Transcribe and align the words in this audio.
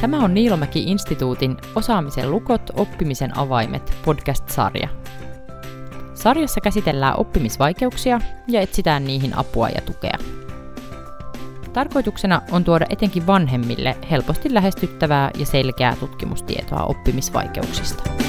Tämä 0.00 0.24
on 0.24 0.34
Niilomäki-instituutin 0.34 1.56
Osaamisen 1.74 2.30
lukot, 2.30 2.62
oppimisen 2.74 3.38
avaimet 3.38 3.96
podcast-sarja. 4.04 4.88
Sarjassa 6.14 6.60
käsitellään 6.60 7.20
oppimisvaikeuksia 7.20 8.20
ja 8.48 8.60
etsitään 8.60 9.04
niihin 9.04 9.38
apua 9.38 9.68
ja 9.68 9.80
tukea. 9.80 10.18
Tarkoituksena 11.72 12.42
on 12.50 12.64
tuoda 12.64 12.86
etenkin 12.90 13.26
vanhemmille 13.26 13.96
helposti 14.10 14.54
lähestyttävää 14.54 15.30
ja 15.38 15.46
selkeää 15.46 15.96
tutkimustietoa 15.96 16.84
oppimisvaikeuksista. 16.84 18.27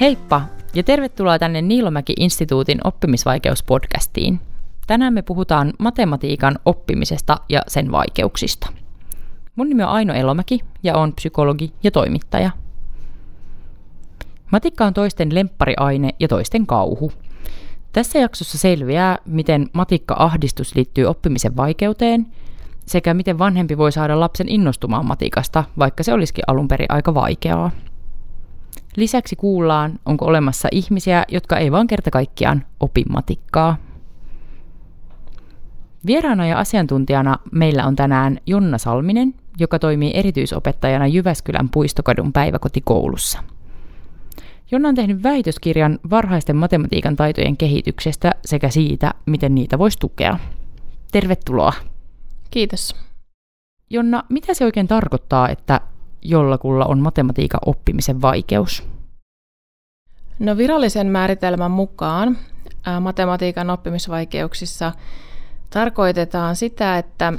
Heippa 0.00 0.42
ja 0.74 0.82
tervetuloa 0.82 1.38
tänne 1.38 1.62
Niilomäki-instituutin 1.62 2.80
oppimisvaikeuspodcastiin. 2.84 4.40
Tänään 4.86 5.14
me 5.14 5.22
puhutaan 5.22 5.72
matematiikan 5.78 6.58
oppimisesta 6.64 7.36
ja 7.48 7.62
sen 7.68 7.92
vaikeuksista. 7.92 8.72
Mun 9.56 9.68
nimi 9.68 9.82
on 9.82 9.88
Aino 9.88 10.14
Elomäki 10.14 10.60
ja 10.82 10.94
on 10.94 11.12
psykologi 11.12 11.72
ja 11.82 11.90
toimittaja. 11.90 12.50
Matikka 14.52 14.84
on 14.84 14.94
toisten 14.94 15.34
lemppariaine 15.34 16.10
ja 16.20 16.28
toisten 16.28 16.66
kauhu. 16.66 17.12
Tässä 17.92 18.18
jaksossa 18.18 18.58
selviää, 18.58 19.18
miten 19.26 19.70
matikka-ahdistus 19.72 20.74
liittyy 20.74 21.04
oppimisen 21.04 21.56
vaikeuteen 21.56 22.26
sekä 22.86 23.14
miten 23.14 23.38
vanhempi 23.38 23.78
voi 23.78 23.92
saada 23.92 24.20
lapsen 24.20 24.48
innostumaan 24.48 25.06
matikasta, 25.06 25.64
vaikka 25.78 26.02
se 26.02 26.12
olisikin 26.12 26.44
alun 26.46 26.68
perin 26.68 26.86
aika 26.90 27.14
vaikeaa. 27.14 27.70
Lisäksi 28.96 29.36
kuullaan, 29.36 29.98
onko 30.06 30.24
olemassa 30.24 30.68
ihmisiä, 30.72 31.24
jotka 31.28 31.56
ei 31.56 31.72
vaan 31.72 31.86
kerta 31.86 32.10
kaikkiaan 32.10 32.64
opi 32.80 33.04
matikkaa. 33.08 33.76
Vieraana 36.06 36.46
ja 36.46 36.58
asiantuntijana 36.58 37.38
meillä 37.52 37.86
on 37.86 37.96
tänään 37.96 38.38
Jonna 38.46 38.78
Salminen, 38.78 39.34
joka 39.58 39.78
toimii 39.78 40.10
erityisopettajana 40.14 41.06
Jyväskylän 41.06 41.68
Puistokadun 41.68 42.32
päiväkotikoulussa. 42.32 43.42
Jonna 44.70 44.88
on 44.88 44.94
tehnyt 44.94 45.22
väitöskirjan 45.22 45.98
varhaisten 46.10 46.56
matematiikan 46.56 47.16
taitojen 47.16 47.56
kehityksestä 47.56 48.32
sekä 48.44 48.68
siitä, 48.68 49.14
miten 49.26 49.54
niitä 49.54 49.78
voisi 49.78 49.98
tukea. 49.98 50.38
Tervetuloa. 51.12 51.72
Kiitos. 52.50 52.96
Jonna, 53.90 54.24
mitä 54.28 54.54
se 54.54 54.64
oikein 54.64 54.88
tarkoittaa, 54.88 55.48
että 55.48 55.80
jollakulla 56.22 56.84
on 56.84 56.98
matematiikan 56.98 57.60
oppimisen 57.66 58.22
vaikeus? 58.22 58.84
No 60.38 60.56
virallisen 60.56 61.06
määritelmän 61.06 61.70
mukaan 61.70 62.38
matematiikan 63.00 63.70
oppimisvaikeuksissa 63.70 64.92
tarkoitetaan 65.70 66.56
sitä, 66.56 66.98
että 66.98 67.32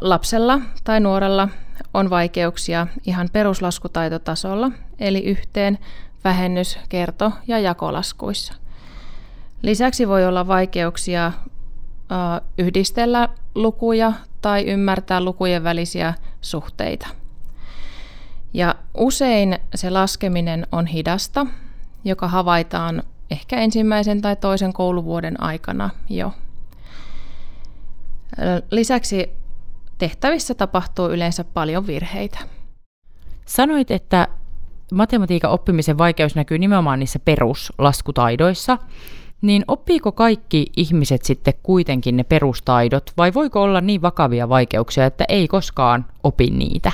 lapsella 0.00 0.60
tai 0.84 1.00
nuorella 1.00 1.48
on 1.94 2.10
vaikeuksia 2.10 2.86
ihan 3.06 3.28
peruslaskutaitotasolla, 3.32 4.70
eli 4.98 5.24
yhteen, 5.24 5.78
vähennys, 6.24 6.78
kerto- 6.88 7.32
ja 7.46 7.58
jakolaskuissa. 7.58 8.54
Lisäksi 9.62 10.08
voi 10.08 10.26
olla 10.26 10.46
vaikeuksia 10.46 11.32
yhdistellä 12.58 13.28
lukuja 13.54 14.12
tai 14.42 14.64
ymmärtää 14.64 15.20
lukujen 15.20 15.64
välisiä 15.64 16.14
suhteita. 16.40 17.19
Usein 18.96 19.58
se 19.74 19.90
laskeminen 19.90 20.66
on 20.72 20.86
hidasta, 20.86 21.46
joka 22.04 22.28
havaitaan 22.28 23.02
ehkä 23.30 23.56
ensimmäisen 23.56 24.20
tai 24.20 24.36
toisen 24.36 24.72
kouluvuoden 24.72 25.42
aikana 25.42 25.90
jo. 26.08 26.32
Lisäksi 28.70 29.30
tehtävissä 29.98 30.54
tapahtuu 30.54 31.08
yleensä 31.08 31.44
paljon 31.44 31.86
virheitä. 31.86 32.38
Sanoit, 33.46 33.90
että 33.90 34.28
matematiikan 34.92 35.50
oppimisen 35.50 35.98
vaikeus 35.98 36.34
näkyy 36.34 36.58
nimenomaan 36.58 36.98
niissä 36.98 37.18
peruslaskutaidoissa. 37.18 38.78
Niin 39.42 39.64
oppiiko 39.68 40.12
kaikki 40.12 40.66
ihmiset 40.76 41.24
sitten 41.24 41.54
kuitenkin 41.62 42.16
ne 42.16 42.24
perustaidot, 42.24 43.10
vai 43.16 43.34
voiko 43.34 43.62
olla 43.62 43.80
niin 43.80 44.02
vakavia 44.02 44.48
vaikeuksia, 44.48 45.06
että 45.06 45.24
ei 45.28 45.48
koskaan 45.48 46.06
opi 46.22 46.50
niitä? 46.50 46.92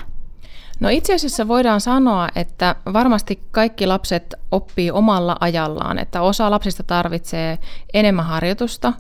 No 0.81 0.89
itse 0.89 1.15
asiassa 1.15 1.49
voidaan 1.49 1.81
sanoa, 1.81 2.29
että 2.35 2.77
varmasti 2.93 3.43
kaikki 3.51 3.87
lapset 3.87 4.35
oppii 4.51 4.91
omalla 4.91 5.37
ajallaan, 5.41 5.99
että 5.99 6.23
osa 6.23 6.51
lapsista 6.51 6.83
tarvitsee 6.83 7.59
enemmän 7.95 8.25
harjoitusta 8.25 8.93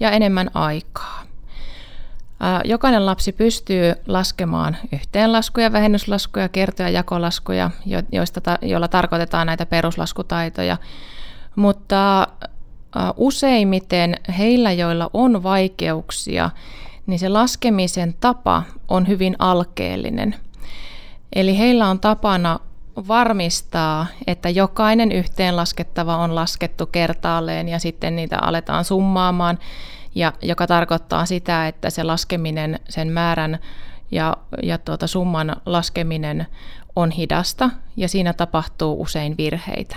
ja 0.00 0.10
enemmän 0.10 0.50
aikaa. 0.54 1.22
Jokainen 2.64 3.06
lapsi 3.06 3.32
pystyy 3.32 3.94
laskemaan 4.06 4.76
yhteenlaskuja, 4.92 5.72
vähennyslaskuja, 5.72 6.48
kertoja, 6.48 6.88
jakolaskuja, 6.88 7.70
joista, 8.12 8.58
joilla 8.62 8.88
tarkoitetaan 8.88 9.46
näitä 9.46 9.66
peruslaskutaitoja. 9.66 10.76
Mutta 11.56 12.28
useimmiten 13.16 14.16
heillä, 14.38 14.72
joilla 14.72 15.10
on 15.12 15.42
vaikeuksia, 15.42 16.50
niin 17.06 17.18
se 17.18 17.28
laskemisen 17.28 18.14
tapa 18.20 18.62
on 18.88 19.08
hyvin 19.08 19.36
alkeellinen– 19.38 20.34
Eli 21.36 21.58
heillä 21.58 21.88
on 21.88 22.00
tapana 22.00 22.58
varmistaa, 23.08 24.06
että 24.26 24.48
jokainen 24.48 25.12
yhteenlaskettava 25.12 26.16
on 26.16 26.34
laskettu 26.34 26.86
kertaalleen 26.86 27.68
ja 27.68 27.78
sitten 27.78 28.16
niitä 28.16 28.38
aletaan 28.38 28.84
summaamaan, 28.84 29.58
ja, 30.14 30.32
joka 30.42 30.66
tarkoittaa 30.66 31.26
sitä, 31.26 31.68
että 31.68 31.90
se 31.90 32.02
laskeminen, 32.02 32.80
sen 32.88 33.08
määrän 33.08 33.58
ja, 34.10 34.36
ja 34.62 34.78
tuota 34.78 35.06
summan 35.06 35.56
laskeminen 35.66 36.46
on 36.96 37.10
hidasta 37.10 37.70
ja 37.96 38.08
siinä 38.08 38.32
tapahtuu 38.32 39.02
usein 39.02 39.36
virheitä. 39.38 39.96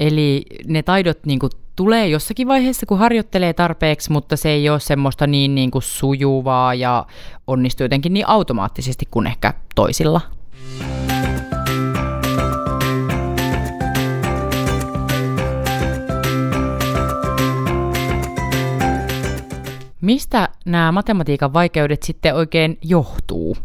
Eli 0.00 0.46
ne 0.66 0.82
taidot 0.82 1.26
niin 1.26 1.38
kuin, 1.38 1.50
tulee 1.76 2.08
jossakin 2.08 2.48
vaiheessa, 2.48 2.86
kun 2.86 2.98
harjoittelee 2.98 3.52
tarpeeksi, 3.52 4.12
mutta 4.12 4.36
se 4.36 4.48
ei 4.48 4.68
ole 4.68 4.80
semmoista 4.80 5.26
niin, 5.26 5.54
niin 5.54 5.70
kuin, 5.70 5.82
sujuvaa 5.82 6.74
ja 6.74 7.06
onnistuu 7.46 7.84
jotenkin 7.84 8.12
niin 8.12 8.28
automaattisesti 8.28 9.08
kuin 9.10 9.26
ehkä 9.26 9.54
toisilla. 9.74 10.20
Mistä 20.00 20.48
nämä 20.64 20.92
matematiikan 20.92 21.52
vaikeudet 21.52 22.02
sitten 22.02 22.34
oikein 22.34 22.78
johtuu? 22.82 23.56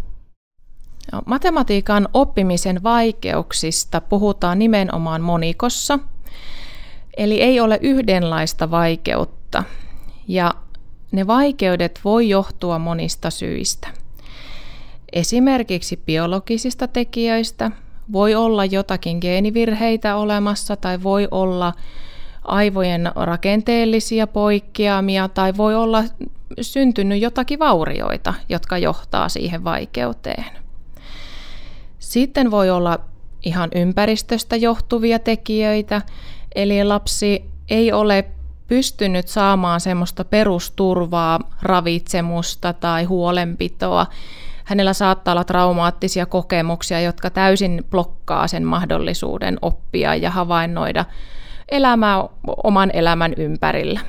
No, 1.11 1.21
matematiikan 1.25 2.07
oppimisen 2.13 2.83
vaikeuksista 2.83 4.01
puhutaan 4.01 4.59
nimenomaan 4.59 5.21
monikossa– 5.21 5.99
Eli 7.17 7.41
ei 7.41 7.59
ole 7.59 7.79
yhdenlaista 7.81 8.71
vaikeutta. 8.71 9.63
Ja 10.27 10.53
ne 11.11 11.27
vaikeudet 11.27 11.99
voi 12.03 12.29
johtua 12.29 12.79
monista 12.79 13.29
syistä. 13.29 13.87
Esimerkiksi 15.13 15.97
biologisista 16.05 16.87
tekijöistä 16.87 17.71
voi 18.11 18.35
olla 18.35 18.65
jotakin 18.65 19.17
geenivirheitä 19.21 20.15
olemassa 20.15 20.75
tai 20.75 21.03
voi 21.03 21.27
olla 21.31 21.73
aivojen 22.43 23.11
rakenteellisia 23.15 24.27
poikkeamia 24.27 25.27
tai 25.27 25.53
voi 25.57 25.75
olla 25.75 26.03
syntynyt 26.61 27.21
jotakin 27.21 27.59
vaurioita, 27.59 28.33
jotka 28.49 28.77
johtaa 28.77 29.29
siihen 29.29 29.63
vaikeuteen. 29.63 30.45
Sitten 31.99 32.51
voi 32.51 32.69
olla 32.69 32.99
ihan 33.45 33.69
ympäristöstä 33.75 34.55
johtuvia 34.55 35.19
tekijöitä, 35.19 36.01
Eli 36.55 36.83
lapsi 36.83 37.49
ei 37.69 37.91
ole 37.91 38.25
pystynyt 38.67 39.27
saamaan 39.27 39.81
semmoista 39.81 40.25
perusturvaa, 40.25 41.39
ravitsemusta 41.61 42.73
tai 42.73 43.03
huolenpitoa. 43.03 44.07
Hänellä 44.63 44.93
saattaa 44.93 45.31
olla 45.31 45.43
traumaattisia 45.43 46.25
kokemuksia, 46.25 47.01
jotka 47.01 47.29
täysin 47.29 47.83
blokkaa 47.89 48.47
sen 48.47 48.63
mahdollisuuden 48.63 49.57
oppia 49.61 50.15
ja 50.15 50.29
havainnoida 50.29 51.05
elämää 51.69 52.23
oman 52.63 52.91
elämän 52.93 53.33
ympärillä. 53.37 53.99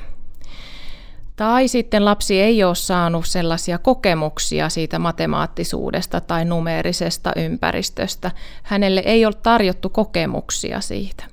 Tai 1.35 1.67
sitten 1.67 2.05
lapsi 2.05 2.41
ei 2.41 2.63
ole 2.63 2.75
saanut 2.75 3.27
sellaisia 3.27 3.77
kokemuksia 3.77 4.69
siitä 4.69 4.99
matemaattisuudesta 4.99 6.21
tai 6.21 6.45
numeerisesta 6.45 7.31
ympäristöstä. 7.35 8.31
Hänelle 8.63 9.01
ei 9.05 9.25
ole 9.25 9.33
tarjottu 9.33 9.89
kokemuksia 9.89 10.81
siitä. 10.81 11.32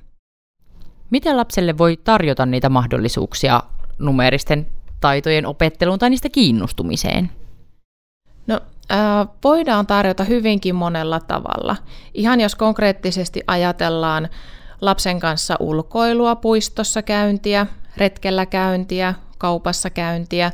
Miten 1.11 1.37
lapselle 1.37 1.77
voi 1.77 1.97
tarjota 2.03 2.45
niitä 2.45 2.69
mahdollisuuksia 2.69 3.63
numeristen 3.99 4.67
taitojen 4.99 5.45
opetteluun 5.45 5.99
tai 5.99 6.09
niistä 6.09 6.29
kiinnostumiseen? 6.29 7.29
No, 8.47 8.59
voidaan 9.43 9.87
tarjota 9.87 10.23
hyvinkin 10.23 10.75
monella 10.75 11.19
tavalla. 11.19 11.75
Ihan 12.13 12.39
jos 12.39 12.55
konkreettisesti 12.55 13.41
ajatellaan 13.47 14.29
lapsen 14.81 15.19
kanssa 15.19 15.55
ulkoilua, 15.59 16.35
puistossa 16.35 17.01
käyntiä, 17.01 17.67
retkellä 17.97 18.45
käyntiä, 18.45 19.13
kaupassa 19.37 19.89
käyntiä, 19.89 20.51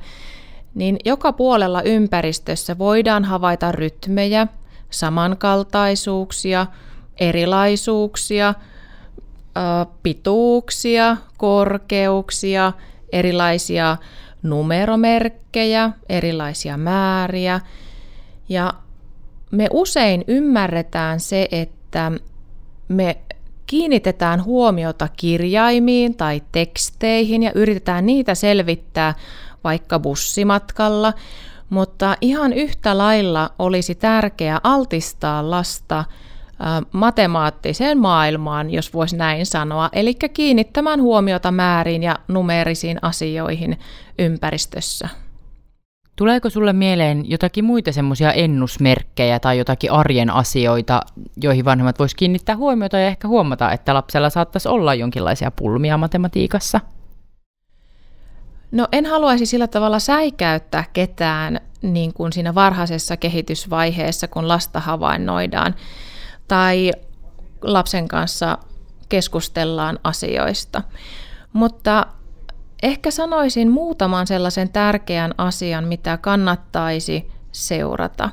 niin 0.76 0.98
joka 1.06 1.34
puolella 1.34 1.82
ympäristössä 1.82 2.78
voidaan 2.78 3.26
havaita 3.26 3.72
rytmejä, 3.72 4.48
samankaltaisuuksia, 4.90 6.68
erilaisuuksia, 7.20 8.54
pituuksia, 10.04 11.18
korkeuksia, 11.38 12.74
erilaisia 13.12 13.98
numeromerkkejä, 14.44 15.92
erilaisia 16.10 16.78
määriä. 16.78 17.60
Ja 18.50 18.74
me 19.52 19.68
usein 19.72 20.24
ymmärretään 20.28 21.20
se, 21.20 21.48
että 21.52 22.12
me 22.88 23.18
kiinnitetään 23.68 24.44
huomiota 24.44 25.08
kirjaimiin 25.18 26.18
tai 26.18 26.42
teksteihin 26.52 27.44
ja 27.44 27.52
yritetään 27.56 28.06
niitä 28.06 28.36
selvittää 28.36 29.14
vaikka 29.64 30.00
bussimatkalla, 30.00 31.14
mutta 31.70 32.18
ihan 32.22 32.54
yhtä 32.54 32.98
lailla 32.98 33.50
olisi 33.60 33.96
tärkeää 33.96 34.60
altistaa 34.64 35.50
lasta 35.50 36.06
matemaattiseen 36.92 37.98
maailmaan, 37.98 38.70
jos 38.70 38.94
voisi 38.94 39.18
näin 39.18 39.46
sanoa, 39.46 39.90
eli 39.94 40.14
kiinnittämään 40.14 41.02
huomiota 41.02 41.52
määriin 41.52 42.04
ja 42.04 42.16
numerisiin 42.28 43.00
asioihin 43.02 43.80
ympäristössä. 44.20 45.10
Tuleeko 46.16 46.50
sulle 46.50 46.74
mieleen 46.74 47.30
jotakin 47.30 47.66
muita 47.66 47.92
semmoisia 47.92 48.32
ennusmerkkejä 48.32 49.40
tai 49.40 49.58
jotakin 49.58 49.92
arjen 49.92 50.30
asioita, 50.30 51.02
joihin 51.42 51.66
vanhemmat 51.66 52.00
vois 52.00 52.16
kiinnittää 52.16 52.56
huomiota 52.56 52.98
ja 52.98 53.08
ehkä 53.08 53.28
huomata, 53.28 53.72
että 53.72 53.94
lapsella 53.94 54.30
saattaisi 54.30 54.68
olla 54.68 54.94
jonkinlaisia 54.94 55.52
pulmia 55.52 55.98
matematiikassa? 55.98 56.80
No 58.72 58.88
en 58.92 59.06
haluaisi 59.06 59.46
sillä 59.46 59.68
tavalla 59.68 60.00
säikäyttää 60.00 60.84
ketään 60.94 61.60
niin 61.82 62.14
kuin 62.14 62.34
siinä 62.34 62.56
varhaisessa 62.56 63.18
kehitysvaiheessa, 63.18 64.28
kun 64.28 64.48
lasta 64.48 64.80
havainnoidaan 64.80 65.76
tai 66.48 66.92
lapsen 67.62 68.08
kanssa 68.08 68.58
keskustellaan 69.10 70.00
asioista. 70.04 70.82
Mutta 71.54 72.06
ehkä 72.84 73.12
sanoisin 73.12 73.72
muutaman 73.72 74.28
sellaisen 74.28 74.70
tärkeän 74.70 75.34
asian, 75.38 75.88
mitä 75.88 76.18
kannattaisi 76.18 77.32
seurata. 77.52 78.30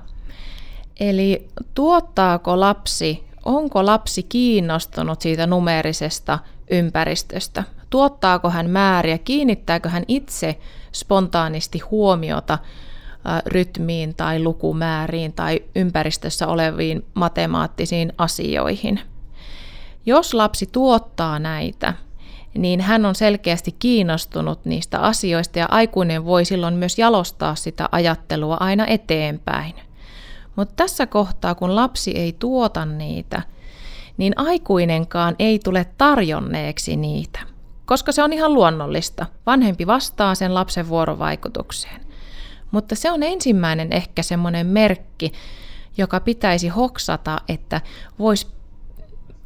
Eli 1.00 1.48
tuottaako 1.74 2.60
lapsi, 2.60 3.24
onko 3.44 3.86
lapsi 3.86 4.22
kiinnostunut 4.22 5.20
siitä 5.20 5.46
numeerisesta 5.46 6.38
ympäristöstä? 6.70 7.64
Tuottaako 7.90 8.50
hän 8.50 8.70
määriä, 8.70 9.18
kiinnittääkö 9.18 9.88
hän 9.88 10.04
itse 10.08 10.58
spontaanisti 10.92 11.78
huomiota 11.78 12.58
rytmiin 13.46 14.14
tai 14.14 14.42
lukumääriin 14.42 15.32
tai 15.32 15.60
ympäristössä 15.76 16.46
oleviin 16.46 17.04
matemaattisiin 17.14 18.12
asioihin. 18.18 19.00
Jos 20.06 20.34
lapsi 20.34 20.66
tuottaa 20.72 21.38
näitä, 21.38 21.94
niin 22.54 22.80
hän 22.80 23.06
on 23.06 23.14
selkeästi 23.14 23.72
kiinnostunut 23.78 24.64
niistä 24.64 25.00
asioista 25.00 25.58
ja 25.58 25.66
aikuinen 25.70 26.24
voi 26.24 26.44
silloin 26.44 26.74
myös 26.74 26.98
jalostaa 26.98 27.54
sitä 27.54 27.88
ajattelua 27.92 28.56
aina 28.60 28.86
eteenpäin. 28.86 29.74
Mutta 30.56 30.74
tässä 30.76 31.06
kohtaa, 31.06 31.54
kun 31.54 31.76
lapsi 31.76 32.10
ei 32.10 32.36
tuota 32.38 32.84
niitä, 32.84 33.42
niin 34.16 34.32
aikuinenkaan 34.36 35.36
ei 35.38 35.58
tule 35.58 35.86
tarjonneeksi 35.98 36.96
niitä, 36.96 37.40
koska 37.86 38.12
se 38.12 38.22
on 38.22 38.32
ihan 38.32 38.54
luonnollista. 38.54 39.26
Vanhempi 39.46 39.86
vastaa 39.86 40.34
sen 40.34 40.54
lapsen 40.54 40.88
vuorovaikutukseen. 40.88 42.03
Mutta 42.74 42.94
se 42.94 43.10
on 43.10 43.22
ensimmäinen 43.22 43.92
ehkä 43.92 44.22
semmoinen 44.22 44.66
merkki, 44.66 45.32
joka 45.96 46.20
pitäisi 46.20 46.68
hoksata, 46.68 47.40
että 47.48 47.80
voisi 48.18 48.46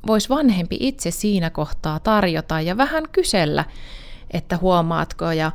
vois 0.06 0.30
vanhempi 0.30 0.76
itse 0.80 1.10
siinä 1.10 1.50
kohtaa 1.50 2.00
tarjota 2.00 2.60
ja 2.60 2.76
vähän 2.76 3.04
kysellä, 3.12 3.64
että 4.30 4.56
huomaatko 4.56 5.32
ja 5.32 5.52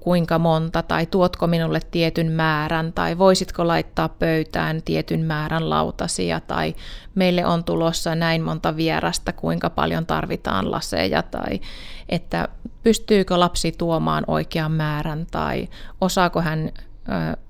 kuinka 0.00 0.38
monta 0.38 0.82
tai 0.82 1.06
tuotko 1.06 1.46
minulle 1.46 1.80
tietyn 1.90 2.32
määrän 2.32 2.92
tai 2.92 3.18
voisitko 3.18 3.66
laittaa 3.66 4.08
pöytään 4.08 4.82
tietyn 4.82 5.20
määrän 5.20 5.70
lautasia 5.70 6.40
tai 6.40 6.74
meille 7.14 7.46
on 7.46 7.64
tulossa 7.64 8.14
näin 8.14 8.42
monta 8.42 8.76
vierasta, 8.76 9.32
kuinka 9.32 9.70
paljon 9.70 10.06
tarvitaan 10.06 10.70
laseja 10.70 11.22
tai 11.22 11.60
että 12.08 12.48
pystyykö 12.82 13.40
lapsi 13.40 13.72
tuomaan 13.72 14.24
oikean 14.26 14.72
määrän 14.72 15.26
tai 15.30 15.68
osaako 16.00 16.40
hän 16.40 16.72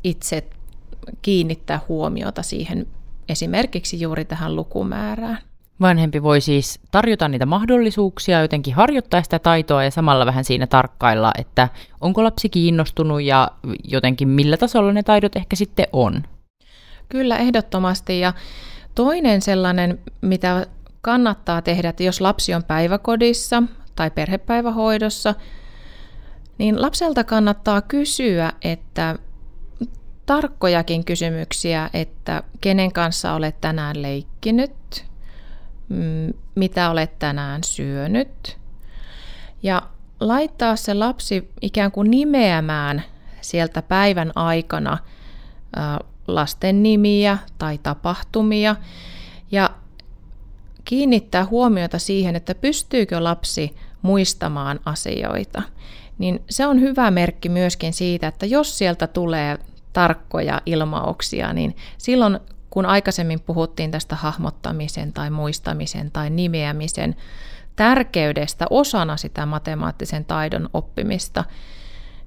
itse 0.04 0.44
kiinnittää 1.22 1.80
huomiota 1.88 2.42
siihen 2.42 2.86
esimerkiksi 3.28 4.00
juuri 4.00 4.24
tähän 4.24 4.56
lukumäärään. 4.56 5.38
Vanhempi 5.80 6.22
voi 6.22 6.40
siis 6.40 6.80
tarjota 6.90 7.28
niitä 7.28 7.46
mahdollisuuksia, 7.46 8.40
jotenkin 8.40 8.74
harjoittaa 8.74 9.22
sitä 9.22 9.38
taitoa 9.38 9.84
ja 9.84 9.90
samalla 9.90 10.26
vähän 10.26 10.44
siinä 10.44 10.66
tarkkailla, 10.66 11.32
että 11.38 11.68
onko 12.00 12.24
lapsi 12.24 12.48
kiinnostunut 12.48 13.22
ja 13.22 13.50
jotenkin 13.84 14.28
millä 14.28 14.56
tasolla 14.56 14.92
ne 14.92 15.02
taidot 15.02 15.36
ehkä 15.36 15.56
sitten 15.56 15.86
on. 15.92 16.22
Kyllä, 17.08 17.36
ehdottomasti. 17.38 18.20
Ja 18.20 18.32
toinen 18.94 19.42
sellainen, 19.42 19.98
mitä 20.20 20.66
kannattaa 21.00 21.62
tehdä, 21.62 21.88
että 21.88 22.02
jos 22.02 22.20
lapsi 22.20 22.54
on 22.54 22.64
päiväkodissa 22.64 23.62
tai 23.94 24.10
perhepäivähoidossa, 24.10 25.34
niin 26.58 26.82
lapselta 26.82 27.24
kannattaa 27.24 27.82
kysyä, 27.82 28.52
että 28.62 29.18
tarkkojakin 30.26 31.04
kysymyksiä, 31.04 31.90
että 31.92 32.42
kenen 32.60 32.92
kanssa 32.92 33.32
olet 33.32 33.60
tänään 33.60 34.02
leikkinyt, 34.02 35.04
mm, 35.88 36.32
mitä 36.54 36.90
olet 36.90 37.18
tänään 37.18 37.64
syönyt. 37.64 38.58
Ja 39.62 39.82
laittaa 40.20 40.76
se 40.76 40.94
lapsi 40.94 41.50
ikään 41.62 41.92
kuin 41.92 42.10
nimeämään 42.10 43.02
sieltä 43.40 43.82
päivän 43.82 44.32
aikana 44.34 44.98
lasten 46.28 46.82
nimiä 46.82 47.38
tai 47.58 47.78
tapahtumia 47.78 48.76
ja 49.52 49.70
kiinnittää 50.84 51.46
huomiota 51.46 51.98
siihen, 51.98 52.36
että 52.36 52.54
pystyykö 52.54 53.24
lapsi 53.24 53.76
muistamaan 54.02 54.80
asioita. 54.84 55.62
Niin 56.18 56.42
se 56.50 56.66
on 56.66 56.80
hyvä 56.80 57.10
merkki 57.10 57.48
myöskin 57.48 57.92
siitä, 57.92 58.28
että 58.28 58.46
jos 58.46 58.78
sieltä 58.78 59.06
tulee 59.06 59.58
tarkkoja 59.96 60.60
ilmauksia, 60.66 61.52
niin 61.52 61.76
silloin 61.98 62.38
kun 62.70 62.86
aikaisemmin 62.86 63.40
puhuttiin 63.40 63.90
tästä 63.90 64.16
hahmottamisen 64.16 65.12
tai 65.12 65.30
muistamisen 65.30 66.10
tai 66.10 66.30
nimeämisen 66.30 67.16
tärkeydestä 67.76 68.66
osana 68.70 69.16
sitä 69.16 69.46
matemaattisen 69.46 70.24
taidon 70.24 70.70
oppimista, 70.74 71.44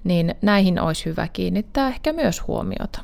niin 0.04 0.36
näihin 0.42 0.82
olisi 0.82 1.06
hyvä 1.06 1.28
kiinnittää 1.28 1.88
ehkä 1.88 2.14
myös 2.14 2.48
huomiota. 2.48 3.00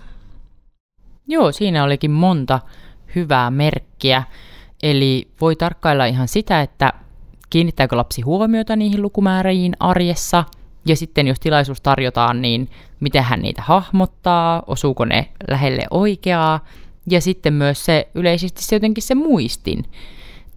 Joo, 1.27 1.51
siinä 1.51 1.83
olikin 1.83 2.11
monta 2.11 2.59
hyvää 3.15 3.51
merkkiä. 3.51 4.23
Eli 4.83 5.27
voi 5.41 5.55
tarkkailla 5.55 6.05
ihan 6.05 6.27
sitä, 6.27 6.61
että 6.61 6.93
kiinnittääkö 7.49 7.97
lapsi 7.97 8.21
huomiota 8.21 8.75
niihin 8.75 9.01
lukumääriin 9.01 9.73
arjessa– 9.79 10.43
ja 10.85 10.95
sitten 10.95 11.27
jos 11.27 11.39
tilaisuus 11.39 11.81
tarjotaan, 11.81 12.41
niin 12.41 12.69
miten 12.99 13.23
hän 13.23 13.41
niitä 13.41 13.61
hahmottaa, 13.61 14.63
osuuko 14.67 15.05
ne 15.05 15.29
lähelle 15.49 15.83
oikeaa. 15.91 16.59
Ja 17.09 17.21
sitten 17.21 17.53
myös 17.53 17.85
se 17.85 18.07
yleisesti 18.15 18.63
se 18.63 18.75
jotenkin 18.75 19.03
se 19.03 19.15
muistin 19.15 19.85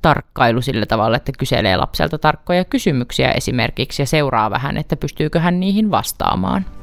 tarkkailu 0.02 0.62
sillä 0.62 0.87
tavalla, 0.87 1.16
että 1.16 1.32
kyselee 1.38 1.76
lapselta 1.76 2.18
tarkkoja 2.18 2.64
kysymyksiä 2.64 3.30
esimerkiksi 3.30 4.02
ja 4.02 4.06
seuraa 4.06 4.50
vähän, 4.50 4.76
että 4.76 4.97
pystyykö 4.97 5.40
hän 5.40 5.61
niihin 5.61 5.90
vastaamaan. 5.90 6.77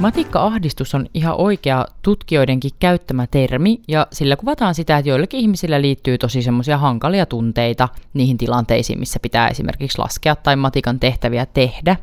Matikka-ahdistus 0.00 0.94
on 0.94 1.06
ihan 1.14 1.34
oikea 1.40 1.86
tutkijoidenkin 2.02 2.70
käyttämä 2.78 3.26
termi, 3.26 3.80
ja 3.88 4.06
sillä 4.12 4.36
kuvataan 4.36 4.74
sitä, 4.74 4.98
että 4.98 5.08
joillekin 5.08 5.40
ihmisillä 5.40 5.82
liittyy 5.82 6.18
tosi 6.18 6.42
semmoisia 6.42 6.78
hankalia 6.78 7.26
tunteita 7.26 7.88
niihin 8.14 8.38
tilanteisiin, 8.38 8.98
missä 8.98 9.20
pitää 9.20 9.48
esimerkiksi 9.48 9.98
laskea 9.98 10.36
tai 10.36 10.56
matikan 10.56 11.00
tehtäviä 11.00 11.46
tehdä. 11.46 11.96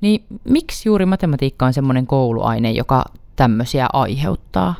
Niin 0.00 0.24
miksi 0.44 0.88
juuri 0.88 1.06
matematiikka 1.06 1.66
on 1.66 1.72
semmoinen 1.72 2.06
kouluaine, 2.06 2.70
joka 2.70 3.04
tämmöisiä 3.36 3.86
aiheuttaa? 3.92 4.74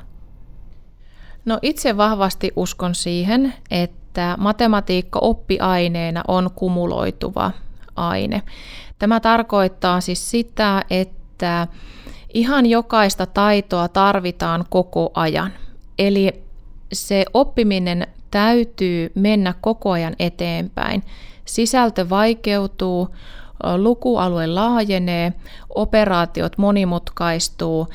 No 1.44 1.58
itse 1.62 1.96
vahvasti 1.96 2.52
uskon 2.56 2.94
siihen, 2.94 3.54
että 3.70 4.04
että 4.14 4.34
matematiikka 4.38 5.18
oppiaineena 5.18 6.22
on 6.28 6.50
kumuloituva 6.54 7.50
aine. 7.96 8.42
Tämä 8.98 9.20
tarkoittaa 9.20 10.00
siis 10.00 10.30
sitä, 10.30 10.84
että 10.90 11.66
ihan 12.34 12.66
jokaista 12.66 13.26
taitoa 13.26 13.88
tarvitaan 13.88 14.64
koko 14.70 15.10
ajan. 15.14 15.52
Eli 15.98 16.44
se 16.92 17.24
oppiminen 17.34 18.06
täytyy 18.30 19.12
mennä 19.14 19.54
koko 19.60 19.90
ajan 19.90 20.16
eteenpäin. 20.18 21.02
Sisältö 21.44 22.08
vaikeutuu, 22.10 23.08
lukualue 23.76 24.46
laajenee, 24.46 25.32
operaatiot 25.74 26.58
monimutkaistuu 26.58 27.88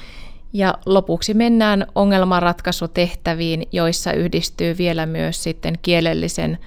ja 0.53 0.73
lopuksi 0.85 1.33
mennään 1.33 1.87
ongelmanratkaisutehtäviin, 1.95 3.67
joissa 3.71 4.13
yhdistyy 4.13 4.77
vielä 4.77 5.05
myös 5.05 5.43
sitten 5.43 5.79
kielellisen 5.81 6.57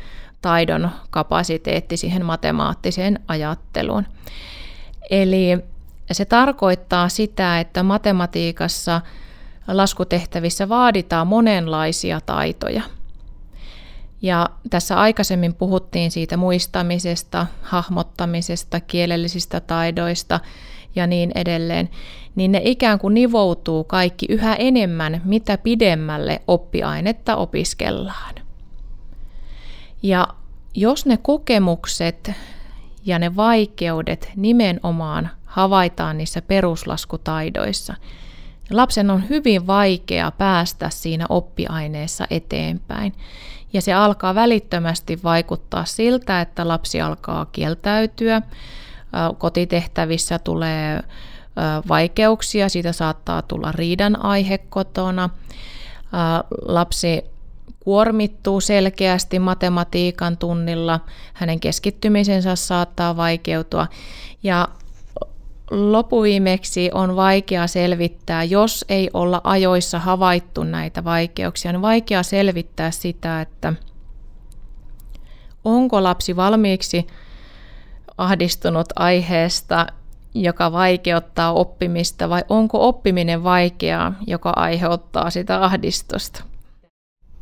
taidon 0.42 0.90
kapasiteetti 1.10 1.96
siihen 1.96 2.24
matemaattiseen 2.24 3.20
ajatteluun. 3.28 4.06
Eli 5.10 5.58
se 6.12 6.24
tarkoittaa 6.24 7.08
sitä, 7.08 7.60
että 7.60 7.82
matematiikassa 7.82 9.00
laskutehtävissä 9.68 10.68
vaaditaan 10.68 11.26
monenlaisia 11.26 12.20
taitoja. 12.20 12.82
Ja 14.22 14.50
tässä 14.70 15.00
aikaisemmin 15.00 15.54
puhuttiin 15.54 16.10
siitä 16.10 16.36
muistamisesta, 16.36 17.46
hahmottamisesta, 17.62 18.80
kielellisistä 18.80 19.60
taidoista 19.60 20.40
ja 20.96 21.06
niin 21.06 21.32
edelleen, 21.34 21.88
niin 22.34 22.52
ne 22.52 22.60
ikään 22.64 22.98
kuin 22.98 23.14
nivoutuu 23.14 23.84
kaikki 23.84 24.26
yhä 24.28 24.54
enemmän, 24.54 25.22
mitä 25.24 25.58
pidemmälle 25.58 26.42
oppiainetta 26.48 27.36
opiskellaan. 27.36 28.34
Ja 30.02 30.28
jos 30.74 31.06
ne 31.06 31.16
kokemukset 31.16 32.30
ja 33.04 33.18
ne 33.18 33.36
vaikeudet 33.36 34.30
nimenomaan 34.36 35.30
havaitaan 35.52 36.18
niissä 36.18 36.42
peruslaskutaidoissa, 36.42 37.94
lapsen 38.70 39.10
on 39.10 39.28
hyvin 39.28 39.66
vaikea 39.66 40.30
päästä 40.30 40.90
siinä 40.90 41.26
oppiaineessa 41.28 42.26
eteenpäin. 42.30 43.12
Ja 43.72 43.82
se 43.82 43.92
alkaa 43.92 44.34
välittömästi 44.34 45.20
vaikuttaa 45.24 45.84
siltä, 45.84 46.40
että 46.40 46.68
lapsi 46.68 47.00
alkaa 47.00 47.46
kieltäytyä, 47.46 48.42
kotitehtävissä 49.38 50.38
tulee 50.38 51.02
vaikeuksia, 51.88 52.68
siitä 52.68 52.92
saattaa 52.92 53.42
tulla 53.42 53.72
riidan 53.72 54.24
aihe 54.24 54.58
kotona, 54.58 55.30
lapsi 56.66 57.24
kuormittuu 57.80 58.60
selkeästi 58.60 59.38
matematiikan 59.38 60.36
tunnilla, 60.36 61.00
hänen 61.34 61.60
keskittymisensä 61.60 62.56
saattaa 62.56 63.16
vaikeutua. 63.16 63.86
Ja 64.42 64.68
lopuviimeksi 65.72 66.90
on 66.94 67.16
vaikea 67.16 67.66
selvittää, 67.66 68.44
jos 68.44 68.84
ei 68.88 69.10
olla 69.14 69.40
ajoissa 69.44 69.98
havaittu 69.98 70.64
näitä 70.64 71.04
vaikeuksia, 71.04 71.70
on 71.70 71.82
vaikea 71.82 72.22
selvittää 72.22 72.90
sitä, 72.90 73.40
että 73.40 73.72
onko 75.64 76.02
lapsi 76.02 76.36
valmiiksi 76.36 77.06
ahdistunut 78.18 78.86
aiheesta, 78.96 79.86
joka 80.34 80.72
vaikeuttaa 80.72 81.52
oppimista, 81.52 82.28
vai 82.28 82.44
onko 82.48 82.88
oppiminen 82.88 83.44
vaikeaa, 83.44 84.12
joka 84.26 84.52
aiheuttaa 84.56 85.30
sitä 85.30 85.64
ahdistusta 85.64 86.51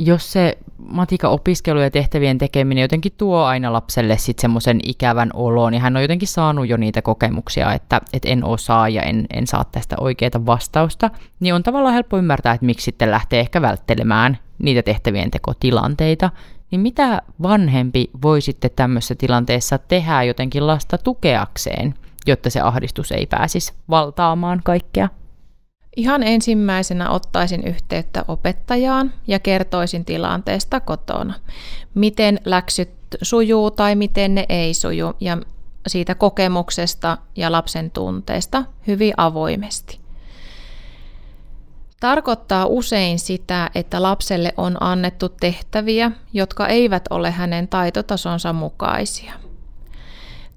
jos 0.06 0.32
se 0.32 0.58
matikan 0.88 1.30
opiskelu 1.30 1.80
ja 1.80 1.90
tehtävien 1.90 2.38
tekeminen 2.38 2.82
jotenkin 2.82 3.12
tuo 3.16 3.42
aina 3.42 3.72
lapselle 3.72 4.18
sitten 4.18 4.42
semmoisen 4.42 4.80
ikävän 4.84 5.30
olon, 5.34 5.72
niin 5.72 5.82
hän 5.82 5.96
on 5.96 6.02
jotenkin 6.02 6.28
saanut 6.28 6.68
jo 6.68 6.76
niitä 6.76 7.02
kokemuksia, 7.02 7.72
että, 7.72 8.00
että 8.12 8.28
en 8.28 8.44
osaa 8.44 8.88
ja 8.88 9.02
en, 9.02 9.26
en 9.32 9.46
saa 9.46 9.64
tästä 9.64 9.96
oikeaa 10.00 10.46
vastausta, 10.46 11.10
niin 11.40 11.54
on 11.54 11.62
tavallaan 11.62 11.94
helppo 11.94 12.18
ymmärtää, 12.18 12.52
että 12.54 12.66
miksi 12.66 12.84
sitten 12.84 13.10
lähtee 13.10 13.40
ehkä 13.40 13.62
välttelemään 13.62 14.38
niitä 14.58 14.82
tehtävien 14.82 15.30
tekotilanteita, 15.30 16.30
niin 16.70 16.80
mitä 16.80 17.22
vanhempi 17.42 18.10
voi 18.22 18.40
sitten 18.40 18.70
tämmöisessä 18.76 19.14
tilanteessa 19.14 19.78
tehdä 19.78 20.22
jotenkin 20.22 20.66
lasta 20.66 20.98
tukeakseen, 20.98 21.94
jotta 22.26 22.50
se 22.50 22.60
ahdistus 22.60 23.12
ei 23.12 23.26
pääsisi 23.26 23.72
valtaamaan 23.90 24.60
kaikkea? 24.64 25.08
Ihan 25.96 26.22
ensimmäisenä 26.22 27.10
ottaisin 27.10 27.66
yhteyttä 27.66 28.24
opettajaan 28.28 29.12
ja 29.26 29.38
kertoisin 29.38 30.04
tilanteesta 30.04 30.80
kotona. 30.80 31.34
Miten 31.94 32.40
läksyt 32.44 32.90
sujuu 33.22 33.70
tai 33.70 33.94
miten 33.94 34.34
ne 34.34 34.46
ei 34.48 34.74
suju 34.74 35.12
ja 35.20 35.38
siitä 35.86 36.14
kokemuksesta 36.14 37.18
ja 37.36 37.52
lapsen 37.52 37.90
tunteesta 37.90 38.64
hyvin 38.86 39.12
avoimesti. 39.16 40.00
Tarkoittaa 42.00 42.66
usein 42.66 43.18
sitä, 43.18 43.70
että 43.74 44.02
lapselle 44.02 44.54
on 44.56 44.76
annettu 44.82 45.28
tehtäviä, 45.28 46.10
jotka 46.32 46.68
eivät 46.68 47.04
ole 47.10 47.30
hänen 47.30 47.68
taitotasonsa 47.68 48.52
mukaisia. 48.52 49.32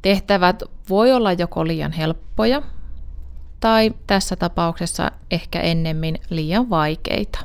Tehtävät 0.01 0.63
voi 0.89 1.11
olla 1.11 1.33
joko 1.33 1.67
liian 1.67 1.91
helppoja 1.91 2.61
tai 3.63 3.91
tässä 4.07 4.35
tapauksessa 4.35 5.11
ehkä 5.31 5.61
ennemmin 5.61 6.19
liian 6.29 6.69
vaikeita. 6.69 7.39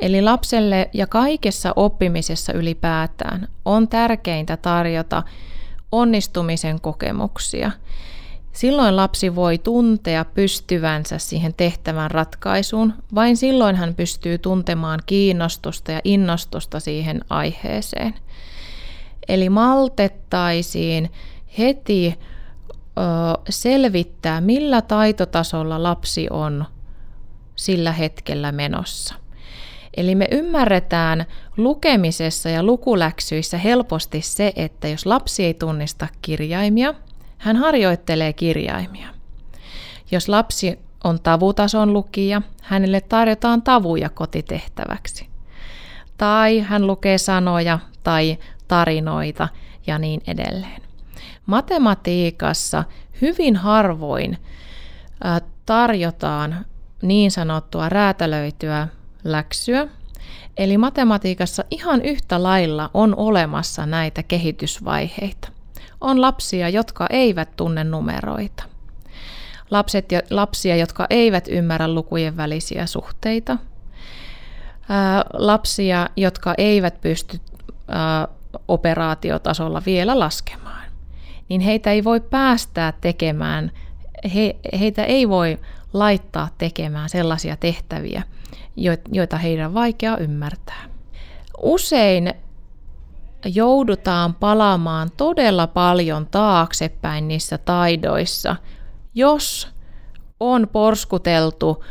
Eli 0.00 0.22
lapselle 0.22 0.90
ja 0.92 1.06
kaikessa 1.06 1.72
oppimisessa 1.76 2.52
ylipäätään 2.52 3.48
on 3.64 3.88
tärkeintä 3.88 4.56
tarjota 4.56 5.22
onnistumisen 5.92 6.80
kokemuksia. 6.80 7.70
Silloin 8.52 8.96
lapsi 8.96 9.34
voi 9.34 9.58
tuntea 9.58 10.24
pystyvänsä 10.24 11.18
siihen 11.18 11.54
tehtävän 11.54 12.10
ratkaisuun, 12.10 12.94
vain 13.14 13.36
silloin 13.36 13.76
hän 13.76 13.94
pystyy 13.94 14.38
tuntemaan 14.38 15.00
kiinnostusta 15.06 15.92
ja 15.92 16.00
innostusta 16.04 16.80
siihen 16.80 17.20
aiheeseen. 17.30 18.14
Eli 19.28 19.48
maltettaisiin 19.48 21.10
heti 21.58 22.18
selvittää, 23.48 24.40
millä 24.40 24.82
taitotasolla 24.82 25.82
lapsi 25.82 26.26
on 26.30 26.64
sillä 27.56 27.92
hetkellä 27.92 28.52
menossa. 28.52 29.14
Eli 29.96 30.14
me 30.14 30.28
ymmärretään 30.30 31.26
lukemisessa 31.56 32.48
ja 32.48 32.62
lukuläksyissä 32.62 33.58
helposti 33.58 34.22
se, 34.22 34.52
että 34.56 34.88
jos 34.88 35.06
lapsi 35.06 35.44
ei 35.44 35.54
tunnista 35.54 36.08
kirjaimia, 36.22 36.94
hän 37.38 37.56
harjoittelee 37.56 38.32
kirjaimia. 38.32 39.08
Jos 40.10 40.28
lapsi 40.28 40.78
on 41.04 41.20
tavutason 41.20 41.92
lukija, 41.92 42.42
hänelle 42.62 43.00
tarjotaan 43.00 43.62
tavuja 43.62 44.08
kotitehtäväksi. 44.08 45.28
Tai 46.16 46.60
hän 46.60 46.86
lukee 46.86 47.18
sanoja 47.18 47.78
tai 48.02 48.38
tarinoita 48.68 49.48
ja 49.86 49.98
niin 49.98 50.20
edelleen. 50.26 50.83
Matematiikassa 51.46 52.84
hyvin 53.20 53.56
harvoin 53.56 54.38
tarjotaan 55.66 56.66
niin 57.02 57.30
sanottua 57.30 57.88
räätälöityä 57.88 58.88
läksyä. 59.24 59.88
Eli 60.56 60.78
matematiikassa 60.78 61.64
ihan 61.70 62.02
yhtä 62.02 62.42
lailla 62.42 62.90
on 62.94 63.16
olemassa 63.16 63.86
näitä 63.86 64.22
kehitysvaiheita. 64.22 65.48
On 66.00 66.20
lapsia, 66.20 66.68
jotka 66.68 67.06
eivät 67.10 67.56
tunne 67.56 67.84
numeroita. 67.84 68.64
Lapset 69.70 70.12
ja, 70.12 70.20
lapsia, 70.30 70.76
jotka 70.76 71.06
eivät 71.10 71.48
ymmärrä 71.48 71.88
lukujen 71.88 72.36
välisiä 72.36 72.86
suhteita. 72.86 73.58
Ää, 74.88 75.24
lapsia, 75.32 76.08
jotka 76.16 76.54
eivät 76.58 77.00
pysty 77.00 77.40
ää, 77.88 78.28
operaatiotasolla 78.68 79.82
vielä 79.86 80.18
laskemaan 80.18 80.63
niin 81.48 81.60
heitä 81.60 81.90
ei 81.90 82.04
voi 82.04 82.20
päästää 82.20 82.92
tekemään, 83.00 83.72
he, 84.34 84.56
heitä 84.80 85.04
ei 85.04 85.28
voi 85.28 85.58
laittaa 85.92 86.48
tekemään 86.58 87.08
sellaisia 87.08 87.56
tehtäviä, 87.56 88.22
joita 89.12 89.36
heidän 89.36 89.66
on 89.66 89.74
vaikea 89.74 90.16
ymmärtää. 90.16 90.84
Usein 91.62 92.34
joudutaan 93.44 94.34
palaamaan 94.34 95.10
todella 95.16 95.66
paljon 95.66 96.26
taaksepäin 96.26 97.28
niissä 97.28 97.58
taidoissa, 97.58 98.56
jos 99.14 99.68
on 100.40 100.68
porskuteltu 100.72 101.84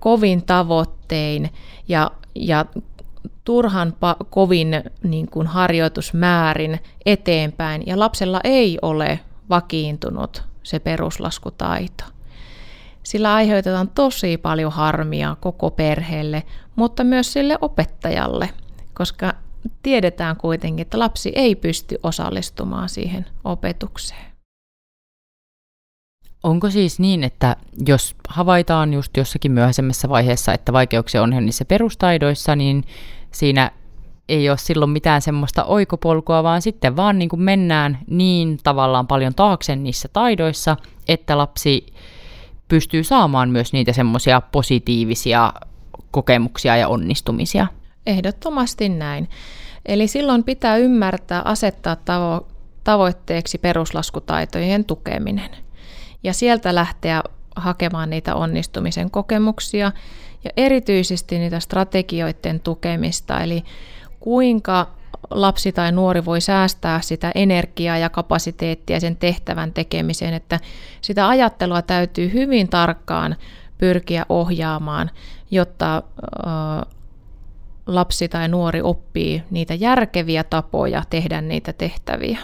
kovin 0.00 0.46
tavoittein 0.46 1.50
ja, 1.88 2.10
ja 2.34 2.64
turhan 3.44 3.92
pa- 3.92 4.26
kovin 4.30 4.82
niin 5.02 5.26
kuin 5.26 5.46
harjoitusmäärin 5.46 6.80
eteenpäin 7.06 7.82
ja 7.86 7.98
lapsella 7.98 8.40
ei 8.44 8.78
ole 8.82 9.20
vakiintunut 9.50 10.42
se 10.62 10.78
peruslaskutaito. 10.78 12.04
Sillä 13.02 13.34
aiheutetaan 13.34 13.88
tosi 13.88 14.36
paljon 14.36 14.72
harmia 14.72 15.36
koko 15.40 15.70
perheelle, 15.70 16.42
mutta 16.76 17.04
myös 17.04 17.32
sille 17.32 17.58
opettajalle, 17.60 18.50
koska 18.94 19.34
tiedetään 19.82 20.36
kuitenkin, 20.36 20.82
että 20.82 20.98
lapsi 20.98 21.32
ei 21.34 21.54
pysty 21.54 21.98
osallistumaan 22.02 22.88
siihen 22.88 23.26
opetukseen. 23.44 24.31
Onko 26.42 26.70
siis 26.70 27.00
niin, 27.00 27.24
että 27.24 27.56
jos 27.86 28.14
havaitaan 28.28 28.94
just 28.94 29.16
jossakin 29.16 29.52
myöhäisemmässä 29.52 30.08
vaiheessa, 30.08 30.54
että 30.54 30.72
vaikeuksia 30.72 31.22
on 31.22 31.30
niissä 31.30 31.64
perustaidoissa, 31.64 32.56
niin 32.56 32.84
siinä 33.30 33.70
ei 34.28 34.50
ole 34.50 34.58
silloin 34.58 34.90
mitään 34.90 35.22
semmoista 35.22 35.64
oikopolkua, 35.64 36.42
vaan 36.42 36.62
sitten 36.62 36.96
vaan 36.96 37.18
niin 37.18 37.28
kuin 37.28 37.42
mennään 37.42 37.98
niin 38.06 38.58
tavallaan 38.62 39.06
paljon 39.06 39.34
taakse 39.34 39.76
niissä 39.76 40.08
taidoissa, 40.12 40.76
että 41.08 41.38
lapsi 41.38 41.86
pystyy 42.68 43.04
saamaan 43.04 43.50
myös 43.50 43.72
niitä 43.72 43.92
semmoisia 43.92 44.40
positiivisia 44.40 45.52
kokemuksia 46.10 46.76
ja 46.76 46.88
onnistumisia. 46.88 47.66
Ehdottomasti 48.06 48.88
näin. 48.88 49.28
Eli 49.86 50.08
silloin 50.08 50.44
pitää 50.44 50.76
ymmärtää 50.76 51.42
asettaa 51.44 51.94
tavo- 51.94 52.46
tavoitteeksi 52.84 53.58
peruslaskutaitojen 53.58 54.84
tukeminen. 54.84 55.50
Ja 56.22 56.32
sieltä 56.32 56.74
lähteä 56.74 57.22
hakemaan 57.56 58.10
niitä 58.10 58.34
onnistumisen 58.34 59.10
kokemuksia 59.10 59.92
ja 60.44 60.50
erityisesti 60.56 61.38
niitä 61.38 61.60
strategioiden 61.60 62.60
tukemista, 62.60 63.40
eli 63.40 63.64
kuinka 64.20 64.86
lapsi 65.30 65.72
tai 65.72 65.92
nuori 65.92 66.24
voi 66.24 66.40
säästää 66.40 67.00
sitä 67.00 67.32
energiaa 67.34 67.98
ja 67.98 68.10
kapasiteettia 68.10 69.00
sen 69.00 69.16
tehtävän 69.16 69.72
tekemiseen, 69.72 70.34
että 70.34 70.60
sitä 71.00 71.28
ajattelua 71.28 71.82
täytyy 71.82 72.32
hyvin 72.32 72.68
tarkkaan 72.68 73.36
pyrkiä 73.78 74.26
ohjaamaan, 74.28 75.10
jotta 75.50 76.02
lapsi 77.86 78.28
tai 78.28 78.48
nuori 78.48 78.82
oppii 78.82 79.42
niitä 79.50 79.74
järkeviä 79.74 80.44
tapoja 80.44 81.02
tehdä 81.10 81.40
niitä 81.40 81.72
tehtäviä. 81.72 82.38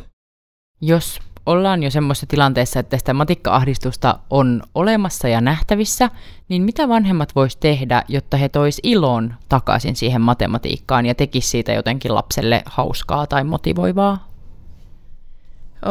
Jos 0.81 1.21
ollaan 1.49 1.83
jo 1.83 1.91
semmoisessa 1.91 2.27
tilanteessa, 2.27 2.81
että 2.81 2.99
sitä 2.99 3.15
matikka-ahdistusta 3.15 4.19
on 4.31 4.63
olemassa 4.75 5.29
ja 5.29 5.41
nähtävissä, 5.41 6.11
niin 6.49 6.63
mitä 6.63 6.89
vanhemmat 6.89 7.35
vois 7.35 7.57
tehdä, 7.57 8.03
jotta 8.09 8.37
he 8.37 8.49
tois 8.49 8.81
ilon 8.83 9.35
takaisin 9.49 9.97
siihen 9.97 10.21
matematiikkaan 10.21 11.07
ja 11.07 11.15
tekis 11.15 11.51
siitä 11.51 11.73
jotenkin 11.73 12.15
lapselle 12.15 12.63
hauskaa 12.67 13.27
tai 13.27 13.45
motivoivaa? 13.45 14.29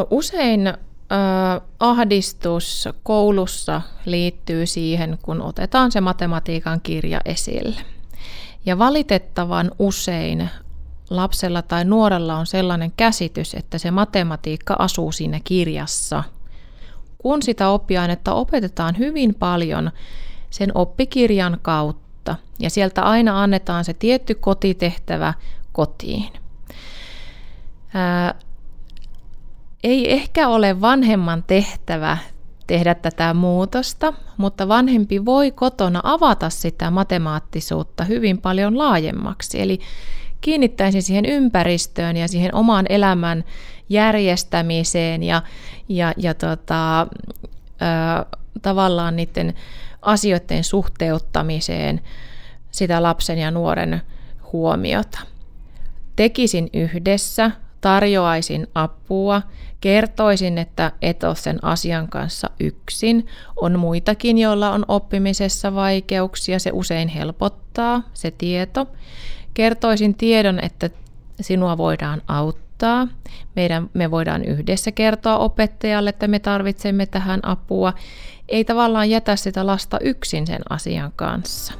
Usein 0.10 0.68
äh, 0.68 0.76
ahdistus 1.80 2.90
koulussa 3.04 3.82
liittyy 4.06 4.66
siihen, 4.66 5.20
kun 5.22 5.42
otetaan 5.42 5.92
se 5.92 6.02
matematiikan 6.02 6.82
kirja 6.82 7.22
esille. 7.26 7.76
Ja 8.66 8.80
valitettavan 8.80 9.72
usein 9.80 10.50
lapsella 11.10 11.62
tai 11.62 11.86
nuorella 11.86 12.38
on 12.38 12.46
sellainen 12.46 12.94
käsitys, 12.98 13.54
että 13.54 13.78
se 13.78 13.92
matematiikka 13.92 14.76
asuu 14.80 15.12
siinä 15.12 15.40
kirjassa. 15.44 16.24
Kun 17.18 17.42
sitä 17.42 17.70
oppiainetta 17.70 18.34
opetetaan 18.34 18.98
hyvin 18.98 19.36
paljon 19.36 19.92
sen 20.50 20.72
oppikirjan 20.76 21.60
kautta, 21.62 22.36
ja 22.60 22.70
sieltä 22.70 23.02
aina 23.02 23.44
annetaan 23.44 23.86
se 23.86 23.94
tietty 23.94 24.36
kotitehtävä 24.36 25.34
kotiin. 25.72 26.30
Ää, 27.94 28.36
ei 29.84 30.14
ehkä 30.14 30.48
ole 30.48 30.82
vanhemman 30.82 31.44
tehtävä 31.48 32.18
tehdä 32.68 32.96
tätä 32.96 33.34
muutosta, 33.34 34.14
mutta 34.38 34.68
vanhempi 34.68 35.26
voi 35.26 35.52
kotona 35.52 36.02
avata 36.04 36.50
sitä 36.50 36.92
matemaattisuutta 36.92 38.04
hyvin 38.04 38.42
paljon 38.42 38.78
laajemmaksi. 38.78 39.62
Eli 39.62 39.80
kiinnittäisin 40.42 41.04
siihen 41.04 41.26
ympäristöön 41.26 42.18
ja 42.18 42.28
siihen 42.28 42.56
oman 42.56 42.86
elämän 42.90 43.44
järjestämiseen 43.90 45.24
ja, 45.24 45.42
ja, 45.90 46.14
ja 46.18 46.34
tota, 46.34 47.02
ö, 47.02 48.38
tavallaan 48.62 49.16
niiden 49.16 49.54
asioiden 50.02 50.64
suhteuttamiseen 50.64 52.02
sitä 52.72 53.04
lapsen 53.04 53.38
ja 53.38 53.52
nuoren 53.52 54.02
huomiota. 54.54 55.20
Tekisin 56.16 56.70
yhdessä, 56.74 57.52
tarjoaisin 57.82 58.68
apua, 58.76 59.42
kertoisin, 59.82 60.58
että 60.58 60.92
et 61.02 61.24
ole 61.24 61.36
sen 61.36 61.64
asian 61.64 62.08
kanssa 62.08 62.50
yksin. 62.60 63.28
On 63.56 63.80
muitakin, 63.80 64.38
joilla 64.38 64.72
on 64.72 64.86
oppimisessa 64.88 65.76
vaikeuksia, 65.76 66.60
se 66.60 66.70
usein 66.74 67.08
helpottaa 67.08 68.02
se 68.14 68.32
tieto. 68.32 68.88
Kertoisin 69.58 70.16
tiedon, 70.16 70.60
että 70.60 70.90
sinua 71.42 71.78
voidaan 71.78 72.22
auttaa. 72.28 73.08
Meidän, 73.56 73.90
me 73.94 74.12
voidaan 74.12 74.46
yhdessä 74.46 74.92
kertoa 74.92 75.38
opettajalle, 75.38 76.10
että 76.10 76.28
me 76.28 76.40
tarvitsemme 76.40 77.06
tähän 77.06 77.40
apua. 77.44 77.94
Ei 78.50 78.66
tavallaan 78.66 79.10
jätä 79.10 79.36
sitä 79.36 79.66
lasta 79.66 80.00
yksin 80.00 80.48
sen 80.48 80.60
asian 80.70 81.12
kanssa. 81.16 81.74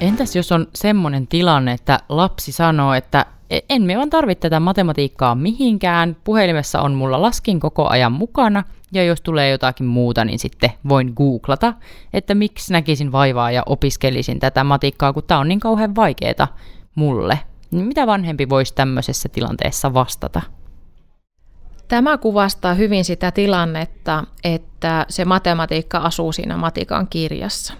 Entäs 0.00 0.36
jos 0.36 0.52
on 0.52 0.66
semmoinen 0.74 1.26
tilanne, 1.26 1.72
että 1.72 1.98
lapsi 2.08 2.52
sanoo, 2.52 2.94
että 2.94 3.26
en 3.68 3.82
me 3.82 3.96
vaan 3.96 4.10
tarvitse 4.10 4.40
tätä 4.40 4.60
matematiikkaa 4.60 5.34
mihinkään. 5.34 6.16
Puhelimessa 6.24 6.80
on 6.80 6.94
mulla 6.94 7.22
laskin 7.22 7.60
koko 7.60 7.88
ajan 7.88 8.12
mukana, 8.12 8.64
ja 8.92 9.04
jos 9.04 9.20
tulee 9.20 9.50
jotakin 9.50 9.86
muuta, 9.86 10.24
niin 10.24 10.38
sitten 10.38 10.70
voin 10.88 11.12
googlata, 11.16 11.74
että 12.12 12.34
miksi 12.34 12.72
näkisin 12.72 13.12
vaivaa 13.12 13.50
ja 13.50 13.62
opiskelisin 13.66 14.38
tätä 14.38 14.64
matikkaa, 14.64 15.12
kun 15.12 15.22
tämä 15.26 15.40
on 15.40 15.48
niin 15.48 15.60
kauhean 15.60 15.94
vaikeeta 15.94 16.48
mulle. 16.94 17.38
Niin 17.70 17.86
mitä 17.86 18.06
vanhempi 18.06 18.48
voisi 18.48 18.74
tämmöisessä 18.74 19.28
tilanteessa 19.28 19.94
vastata? 19.94 20.42
Tämä 21.88 22.18
kuvastaa 22.18 22.74
hyvin 22.74 23.04
sitä 23.04 23.30
tilannetta, 23.30 24.24
että 24.44 25.06
se 25.08 25.24
matematiikka 25.24 25.98
asuu 25.98 26.32
siinä 26.32 26.56
matikan 26.56 27.08
kirjassa. 27.08 27.74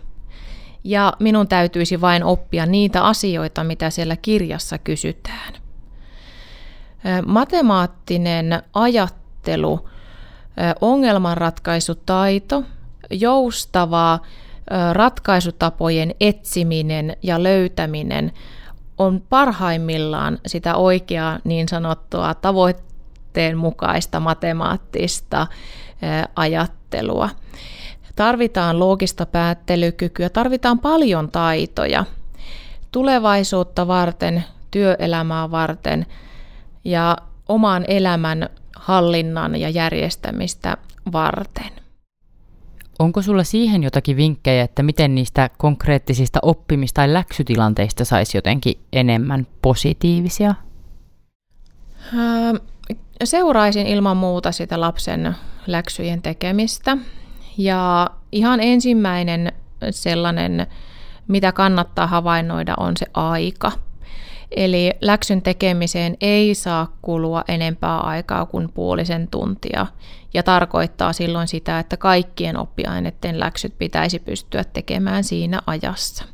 Ja 0.84 1.12
minun 1.20 1.48
täytyisi 1.48 2.00
vain 2.00 2.24
oppia 2.24 2.66
niitä 2.66 3.04
asioita, 3.04 3.64
mitä 3.64 3.90
siellä 3.90 4.16
kirjassa 4.16 4.78
kysytään 4.78 5.63
matemaattinen 7.26 8.62
ajattelu, 8.74 9.88
ongelmanratkaisutaito, 10.80 12.62
joustava 13.10 14.18
ratkaisutapojen 14.92 16.14
etsiminen 16.20 17.16
ja 17.22 17.42
löytäminen 17.42 18.32
on 18.98 19.22
parhaimmillaan 19.28 20.38
sitä 20.46 20.76
oikeaa 20.76 21.38
niin 21.44 21.68
sanottua 21.68 22.34
tavoitteen 22.34 23.56
mukaista 23.56 24.20
matemaattista 24.20 25.46
ajattelua. 26.36 27.30
Tarvitaan 28.16 28.78
loogista 28.78 29.26
päättelykykyä, 29.26 30.28
tarvitaan 30.28 30.78
paljon 30.78 31.30
taitoja 31.30 32.04
tulevaisuutta 32.92 33.86
varten, 33.86 34.44
työelämää 34.70 35.50
varten– 35.50 36.06
ja 36.84 37.16
oman 37.48 37.84
elämän 37.88 38.48
hallinnan 38.76 39.56
ja 39.56 39.68
järjestämistä 39.68 40.76
varten. 41.12 41.70
Onko 42.98 43.22
sulla 43.22 43.44
siihen 43.44 43.82
jotakin 43.82 44.16
vinkkejä, 44.16 44.64
että 44.64 44.82
miten 44.82 45.14
niistä 45.14 45.50
konkreettisista 45.58 46.38
oppimis- 46.42 46.92
tai 46.94 47.12
läksytilanteista 47.12 48.04
saisi 48.04 48.38
jotenkin 48.38 48.78
enemmän 48.92 49.46
positiivisia? 49.62 50.54
Seuraisin 53.24 53.86
ilman 53.86 54.16
muuta 54.16 54.52
sitä 54.52 54.80
lapsen 54.80 55.36
läksyjen 55.66 56.22
tekemistä. 56.22 56.96
Ja 57.58 58.10
ihan 58.32 58.60
ensimmäinen 58.60 59.52
sellainen, 59.90 60.66
mitä 61.28 61.52
kannattaa 61.52 62.06
havainnoida, 62.06 62.74
on 62.78 62.96
se 62.96 63.06
aika– 63.14 63.72
Eli 64.56 64.92
läksyn 65.00 65.42
tekemiseen 65.42 66.16
ei 66.20 66.54
saa 66.54 66.96
kulua 67.02 67.44
enempää 67.48 67.98
aikaa 67.98 68.46
kuin 68.46 68.72
puolisen 68.72 69.28
tuntia 69.28 69.86
ja 70.34 70.42
tarkoittaa 70.42 71.12
silloin 71.12 71.48
sitä, 71.48 71.78
että 71.78 71.96
kaikkien 71.96 72.56
oppiaineiden 72.56 73.40
läksyt 73.40 73.78
pitäisi 73.78 74.18
pystyä 74.18 74.64
tekemään 74.64 75.24
siinä 75.24 75.60
ajassa. 75.66 76.24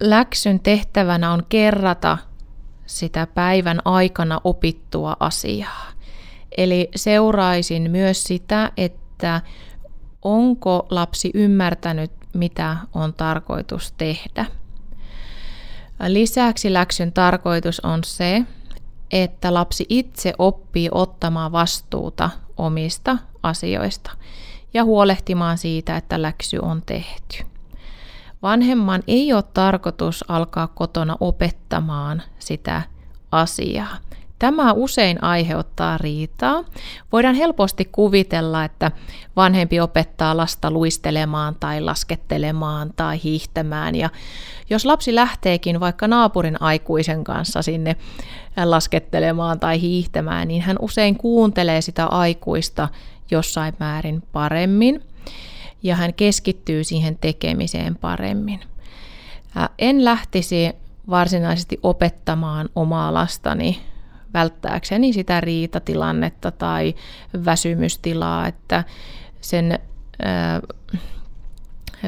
Läksyn 0.00 0.60
tehtävänä 0.60 1.32
on 1.32 1.42
kerrata 1.48 2.18
sitä 2.86 3.26
päivän 3.26 3.80
aikana 3.84 4.40
opittua 4.44 5.16
asiaa. 5.20 5.86
Eli 6.56 6.88
seuraisin 6.96 7.90
myös 7.90 8.24
sitä, 8.24 8.72
että 8.76 9.40
onko 10.22 10.86
lapsi 10.90 11.30
ymmärtänyt, 11.34 12.12
mitä 12.34 12.76
on 12.94 13.14
tarkoitus 13.14 13.92
tehdä. 13.92 14.46
Lisäksi 16.06 16.72
läksyn 16.72 17.12
tarkoitus 17.12 17.80
on 17.80 18.04
se, 18.04 18.44
että 19.10 19.54
lapsi 19.54 19.86
itse 19.88 20.32
oppii 20.38 20.88
ottamaan 20.92 21.52
vastuuta 21.52 22.30
omista 22.56 23.18
asioista 23.42 24.10
ja 24.74 24.84
huolehtimaan 24.84 25.58
siitä, 25.58 25.96
että 25.96 26.22
läksy 26.22 26.58
on 26.62 26.82
tehty. 26.86 27.44
Vanhemman 28.42 29.02
ei 29.06 29.32
ole 29.32 29.42
tarkoitus 29.54 30.24
alkaa 30.28 30.66
kotona 30.66 31.16
opettamaan 31.20 32.22
sitä 32.38 32.82
asiaa. 33.32 33.96
Tämä 34.38 34.72
usein 34.72 35.24
aiheuttaa 35.24 35.98
riitaa. 35.98 36.64
Voidaan 37.12 37.34
helposti 37.34 37.84
kuvitella, 37.84 38.64
että 38.64 38.92
vanhempi 39.36 39.80
opettaa 39.80 40.36
lasta 40.36 40.70
luistelemaan 40.70 41.56
tai 41.60 41.80
laskettelemaan 41.80 42.92
tai 42.96 43.20
hiihtämään. 43.24 43.94
Ja 43.94 44.10
jos 44.70 44.84
lapsi 44.86 45.14
lähteekin 45.14 45.80
vaikka 45.80 46.08
naapurin 46.08 46.62
aikuisen 46.62 47.24
kanssa 47.24 47.62
sinne 47.62 47.96
laskettelemaan 48.64 49.60
tai 49.60 49.80
hiihtämään, 49.80 50.48
niin 50.48 50.62
hän 50.62 50.76
usein 50.80 51.16
kuuntelee 51.16 51.80
sitä 51.80 52.06
aikuista 52.06 52.88
jossain 53.30 53.74
määrin 53.80 54.22
paremmin 54.32 55.02
ja 55.82 55.96
hän 55.96 56.14
keskittyy 56.14 56.84
siihen 56.84 57.18
tekemiseen 57.18 57.96
paremmin. 57.96 58.60
En 59.78 60.04
lähtisi 60.04 60.70
varsinaisesti 61.10 61.80
opettamaan 61.82 62.68
omaa 62.74 63.14
lastani 63.14 63.80
välttääkseni 64.34 65.12
sitä 65.12 65.40
riitatilannetta 65.40 66.50
tai 66.50 66.94
väsymystilaa, 67.44 68.46
että 68.46 68.84
sen 69.40 69.78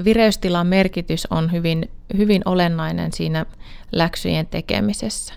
vireystilan 0.04 0.66
merkitys 0.66 1.26
on 1.30 1.52
hyvin, 1.52 1.90
hyvin 2.16 2.42
olennainen 2.44 3.12
siinä 3.12 3.46
läksyjen 3.92 4.46
tekemisessä. 4.46 5.34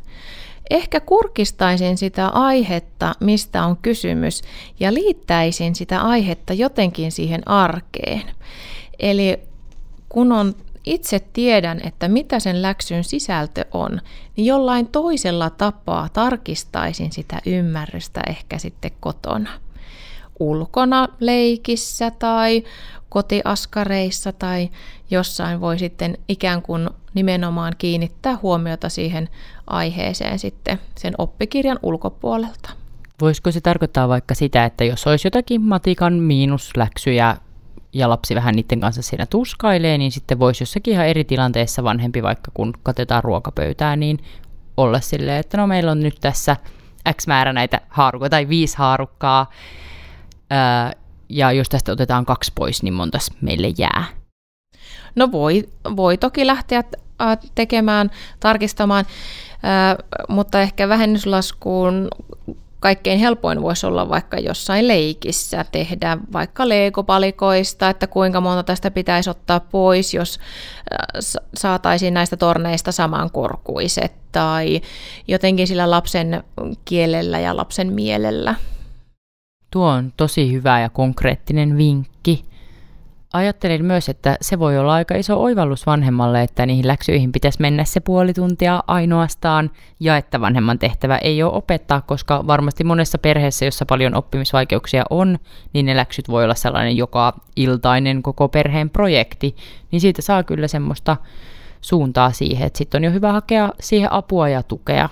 Ehkä 0.70 1.00
kurkistaisin 1.00 1.98
sitä 1.98 2.28
aihetta, 2.28 3.16
mistä 3.20 3.66
on 3.66 3.78
kysymys, 3.78 4.42
ja 4.80 4.94
liittäisin 4.94 5.76
sitä 5.76 6.02
aihetta 6.02 6.54
jotenkin 6.54 7.12
siihen 7.12 7.48
arkeen. 7.48 8.24
Eli 9.00 9.40
kun 10.10 10.32
on 10.32 10.56
itse 10.86 11.20
tiedän, 11.34 11.82
että 11.84 12.08
mitä 12.08 12.40
sen 12.40 12.62
läksyn 12.62 13.04
sisältö 13.04 13.66
on, 13.72 14.02
niin 14.38 14.46
jollain 14.46 14.88
toisella 14.88 15.50
tapaa 15.50 16.10
tarkistaisin 16.10 17.12
sitä 17.12 17.40
ymmärrystä 17.46 18.22
ehkä 18.28 18.58
sitten 18.58 18.92
kotona. 19.00 19.50
Ulkona 20.40 21.08
leikissä 21.20 22.12
tai 22.12 22.64
kotiaskareissa 23.10 24.32
tai 24.32 24.70
jossain 25.12 25.62
voi 25.62 25.80
sitten 25.80 26.18
ikään 26.28 26.62
kuin 26.62 26.90
nimenomaan 27.14 27.74
kiinnittää 27.78 28.38
huomiota 28.42 28.90
siihen 28.90 29.30
aiheeseen 29.68 30.40
sitten 30.40 30.80
sen 30.98 31.14
oppikirjan 31.18 31.80
ulkopuolelta. 31.84 32.70
Voisiko 33.22 33.52
se 33.52 33.62
tarkoittaa 33.62 34.08
vaikka 34.08 34.36
sitä, 34.36 34.66
että 34.66 34.84
jos 34.84 35.08
olisi 35.08 35.28
jotakin 35.28 35.62
matikan 35.62 36.14
miinusläksyjä 36.14 37.38
ja 37.94 38.10
lapsi 38.10 38.36
vähän 38.36 38.56
niiden 38.56 38.80
kanssa 38.80 39.02
siinä 39.02 39.26
tuskailee, 39.26 39.98
niin 39.98 40.12
sitten 40.12 40.40
voisi 40.40 40.62
jossakin 40.62 40.94
ihan 40.94 41.08
eri 41.08 41.24
tilanteessa 41.24 41.84
vanhempi, 41.84 42.24
vaikka 42.24 42.52
kun 42.54 42.74
katetaan 42.84 43.24
ruokapöytää, 43.24 43.96
niin 43.96 44.20
olla 44.78 45.00
silleen, 45.00 45.40
että 45.40 45.58
no 45.58 45.68
meillä 45.68 45.92
on 45.92 46.00
nyt 46.00 46.18
tässä 46.22 46.58
X 47.14 47.28
määrä 47.28 47.54
näitä 47.54 47.82
haarukkaa 47.90 48.30
tai 48.30 48.50
viisi 48.50 48.78
haarukkaa, 48.78 49.50
ja 51.30 51.52
jos 51.52 51.70
tästä 51.70 51.92
otetaan 51.92 52.26
kaksi 52.26 52.52
pois, 52.56 52.84
niin 52.84 52.94
montas 52.94 53.32
meille 53.42 53.74
jää? 53.78 54.06
No 55.16 55.32
voi, 55.32 55.70
voi 55.96 56.18
toki 56.18 56.48
lähteä 56.48 56.84
tekemään, 57.56 58.12
tarkistamaan, 58.40 59.06
mutta 60.30 60.62
ehkä 60.62 60.90
vähennyslaskuun 60.90 62.08
kaikkein 62.84 63.20
helpoin 63.20 63.62
voisi 63.62 63.86
olla 63.86 64.10
vaikka 64.10 64.40
jossain 64.40 64.88
leikissä 64.88 65.66
tehdä 65.72 66.18
vaikka 66.34 66.70
leikopalikoista, 66.70 67.90
että 67.90 68.08
kuinka 68.08 68.42
monta 68.42 68.64
tästä 68.64 68.92
pitäisi 68.92 69.30
ottaa 69.30 69.60
pois, 69.60 70.14
jos 70.14 70.40
saataisiin 71.56 72.14
näistä 72.14 72.38
torneista 72.38 72.92
samankorkuiset 72.92 74.14
tai 74.32 74.82
jotenkin 75.28 75.68
sillä 75.68 75.92
lapsen 75.92 76.44
kielellä 76.86 77.40
ja 77.40 77.58
lapsen 77.58 77.94
mielellä. 77.94 78.56
Tuo 79.72 79.88
on 79.88 80.14
tosi 80.18 80.52
hyvä 80.52 80.80
ja 80.80 80.90
konkreettinen 80.90 81.78
vinkki. 81.78 82.46
Ajattelin 83.34 83.86
myös, 83.86 84.10
että 84.10 84.38
se 84.42 84.60
voi 84.60 84.78
olla 84.78 84.94
aika 84.94 85.16
iso 85.16 85.42
oivallus 85.42 85.86
vanhemmalle, 85.86 86.42
että 86.42 86.66
niihin 86.66 86.88
läksyihin 86.88 87.32
pitäisi 87.32 87.62
mennä 87.62 87.84
se 87.84 88.00
puoli 88.00 88.34
tuntia 88.34 88.84
ainoastaan, 88.88 89.72
ja 90.00 90.18
että 90.18 90.42
vanhemman 90.42 90.80
tehtävä 90.80 91.18
ei 91.18 91.44
ole 91.44 91.54
opettaa, 91.54 92.02
koska 92.02 92.48
varmasti 92.48 92.84
monessa 92.84 93.18
perheessä, 93.18 93.66
jossa 93.66 93.86
paljon 93.86 94.16
oppimisvaikeuksia 94.16 95.04
on, 95.10 95.40
niin 95.74 95.86
ne 95.86 95.96
läksyt 95.96 96.30
voi 96.30 96.44
olla 96.44 96.56
sellainen 96.56 96.98
joka 96.98 97.34
iltainen 97.56 98.24
koko 98.24 98.50
perheen 98.50 98.90
projekti, 98.90 99.56
niin 99.92 100.02
siitä 100.02 100.22
saa 100.22 100.44
kyllä 100.44 100.68
semmoista 100.68 101.18
suuntaa 101.82 102.32
siihen, 102.32 102.68
että 102.68 102.78
sitten 102.78 103.00
on 103.00 103.04
jo 103.04 103.12
hyvä 103.12 103.32
hakea 103.32 103.70
siihen 103.80 104.14
apua 104.14 104.50
ja 104.50 104.64
tukea 104.64 105.10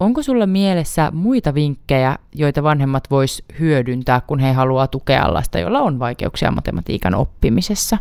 Onko 0.00 0.22
sulla 0.22 0.46
mielessä 0.46 1.10
muita 1.10 1.54
vinkkejä, 1.54 2.18
joita 2.34 2.62
vanhemmat 2.62 3.10
vois 3.10 3.42
hyödyntää, 3.58 4.20
kun 4.26 4.38
he 4.38 4.52
haluaa 4.52 4.86
tukea 4.86 5.34
lasta, 5.34 5.58
jolla 5.58 5.80
on 5.80 5.98
vaikeuksia 5.98 6.50
matematiikan 6.50 7.14
oppimisessa? 7.14 7.98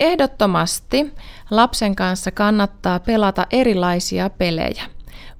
Ehdottomasti 0.00 1.14
lapsen 1.50 1.96
kanssa 1.96 2.30
kannattaa 2.30 3.00
pelata 3.00 3.46
erilaisia 3.50 4.30
pelejä. 4.30 4.84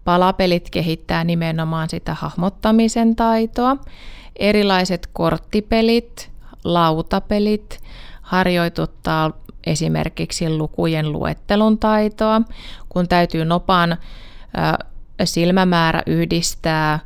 Palapelit 0.05 0.71
kehittää 0.71 1.25
nimenomaan 1.25 1.89
sitä 1.89 2.15
hahmottamisen 2.15 3.17
taitoa. 3.17 3.77
Erilaiset 4.37 5.09
korttipelit, 5.13 6.31
lautapelit 6.65 7.81
harjoituttaa 8.23 9.33
esimerkiksi 9.67 10.51
lukujen 10.51 11.13
luettelun 11.13 11.79
taitoa, 11.79 12.43
kun 12.89 13.09
täytyy 13.09 13.45
nopan 13.45 13.97
silmämäärä 15.25 16.03
yhdistää 16.07 16.99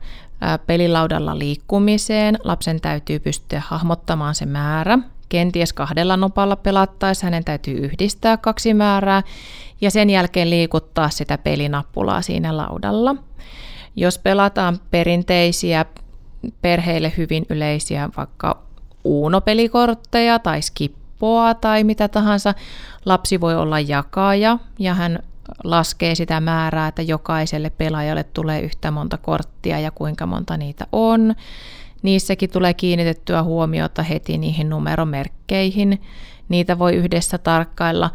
pelilaudalla 0.67 1.39
liikkumiseen. 1.39 2.39
Lapsen 2.45 2.81
täytyy 2.81 3.19
pystyä 3.19 3.63
hahmottamaan 3.67 4.35
se 4.35 4.47
määrä. 4.47 4.99
Kenties 5.29 5.73
kahdella 5.73 6.17
nopalla 6.17 6.57
pelattaessa 6.57 7.27
hänen 7.27 7.45
täytyy 7.45 7.75
yhdistää 7.79 8.37
kaksi 8.37 8.75
määrää 8.75 9.23
ja 9.81 9.91
sen 9.91 10.11
jälkeen 10.11 10.51
liikuttaa 10.51 11.11
sitä 11.11 11.39
pelinappulaa 11.39 12.23
siinä 12.23 12.57
laudalla. 12.57 13.17
Jos 13.97 14.19
pelataan 14.19 14.81
perinteisiä 14.91 15.85
perheille 16.63 17.13
hyvin 17.17 17.47
yleisiä 17.51 18.11
vaikka 18.17 18.63
uunopelikortteja 19.05 20.39
tai 20.39 20.63
skippoa 20.63 21.55
tai 21.55 21.85
mitä 21.85 22.09
tahansa, 22.09 22.55
lapsi 23.05 23.41
voi 23.41 23.57
olla 23.57 23.81
jakaja 23.81 24.59
ja 24.79 24.95
hän 24.95 25.19
laskee 25.65 26.15
sitä 26.15 26.41
määrää, 26.41 26.89
että 26.89 27.03
jokaiselle 27.03 27.71
pelaajalle 27.71 28.25
tulee 28.25 28.61
yhtä 28.61 28.91
monta 28.91 29.19
korttia 29.19 29.81
ja 29.81 29.91
kuinka 29.91 30.27
monta 30.27 30.57
niitä 30.57 30.87
on. 30.93 31.35
Niissäkin 32.03 32.51
tulee 32.51 32.75
kiinnitettyä 32.75 33.43
huomiota 33.43 34.03
heti 34.03 34.39
niihin 34.39 34.71
numeromerkkeihin. 34.71 36.03
Niitä 36.49 36.79
voi 36.79 36.95
yhdessä 36.95 37.39
tarkkailla. 37.39 38.11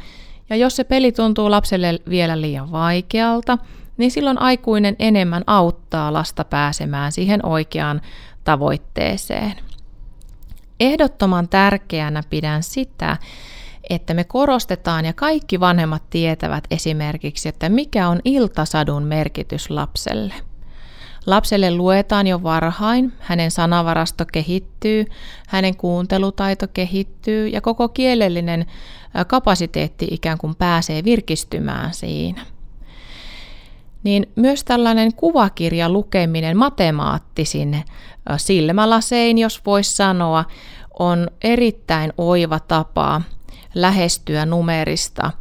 Ja 0.49 0.55
jos 0.55 0.75
se 0.75 0.83
peli 0.83 1.11
tuntuu 1.11 1.51
lapselle 1.51 1.99
vielä 2.09 2.41
liian 2.41 2.71
vaikealta, 2.71 3.57
niin 3.97 4.11
silloin 4.11 4.41
aikuinen 4.41 4.95
enemmän 4.99 5.43
auttaa 5.47 6.13
lasta 6.13 6.43
pääsemään 6.43 7.11
siihen 7.11 7.45
oikeaan 7.45 8.01
tavoitteeseen. 8.43 9.53
Ehdottoman 10.79 11.49
tärkeänä 11.49 12.23
pidän 12.29 12.63
sitä, 12.63 13.17
että 13.89 14.13
me 14.13 14.23
korostetaan 14.23 15.05
ja 15.05 15.13
kaikki 15.13 15.59
vanhemmat 15.59 16.03
tietävät 16.09 16.63
esimerkiksi, 16.71 17.49
että 17.49 17.69
mikä 17.69 18.09
on 18.09 18.19
iltasadun 18.25 19.03
merkitys 19.03 19.69
lapselle. 19.69 20.33
Lapselle 21.25 21.75
luetaan 21.75 22.27
jo 22.27 22.43
varhain, 22.43 23.13
hänen 23.19 23.51
sanavarasto 23.51 24.25
kehittyy, 24.31 25.05
hänen 25.47 25.77
kuuntelutaito 25.77 26.67
kehittyy 26.67 27.47
ja 27.47 27.61
koko 27.61 27.89
kielellinen 27.89 28.65
kapasiteetti 29.27 30.07
ikään 30.11 30.37
kuin 30.37 30.55
pääsee 30.55 31.03
virkistymään 31.03 31.93
siinä. 31.93 32.45
Niin 34.03 34.27
myös 34.35 34.63
tällainen 34.63 35.13
kuvakirja 35.13 35.89
lukeminen 35.89 36.57
matemaattisin 36.57 37.83
silmälasein, 38.37 39.37
jos 39.37 39.65
voisi 39.65 39.95
sanoa, 39.95 40.45
on 40.99 41.27
erittäin 41.43 42.13
oiva 42.17 42.59
tapa 42.59 43.21
lähestyä 43.75 44.45
numerista 44.45 45.31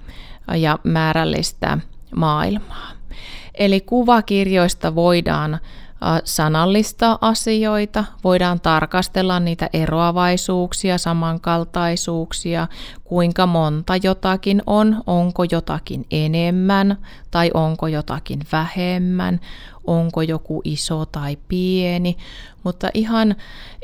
ja 0.57 0.79
määrällistä 0.85 1.79
maailmaa. 2.17 2.91
Eli 3.55 3.81
kuvakirjoista 3.81 4.95
voidaan 4.95 5.61
sanallistaa 6.25 7.19
asioita, 7.21 8.05
voidaan 8.25 8.61
tarkastella 8.61 9.41
niitä 9.41 9.71
eroavaisuuksia, 9.73 10.99
samankaltaisuuksia, 10.99 12.69
kuinka 13.05 13.47
monta 13.47 13.97
jotakin 14.03 14.63
on, 14.67 15.03
onko 15.07 15.45
jotakin 15.51 16.07
enemmän 16.11 16.99
tai 17.31 17.51
onko 17.55 17.87
jotakin 17.87 18.41
vähemmän, 18.53 19.41
onko 19.85 20.23
joku 20.23 20.61
iso 20.65 21.07
tai 21.07 21.39
pieni, 21.49 22.17
mutta 22.63 22.89
ihan 22.95 23.35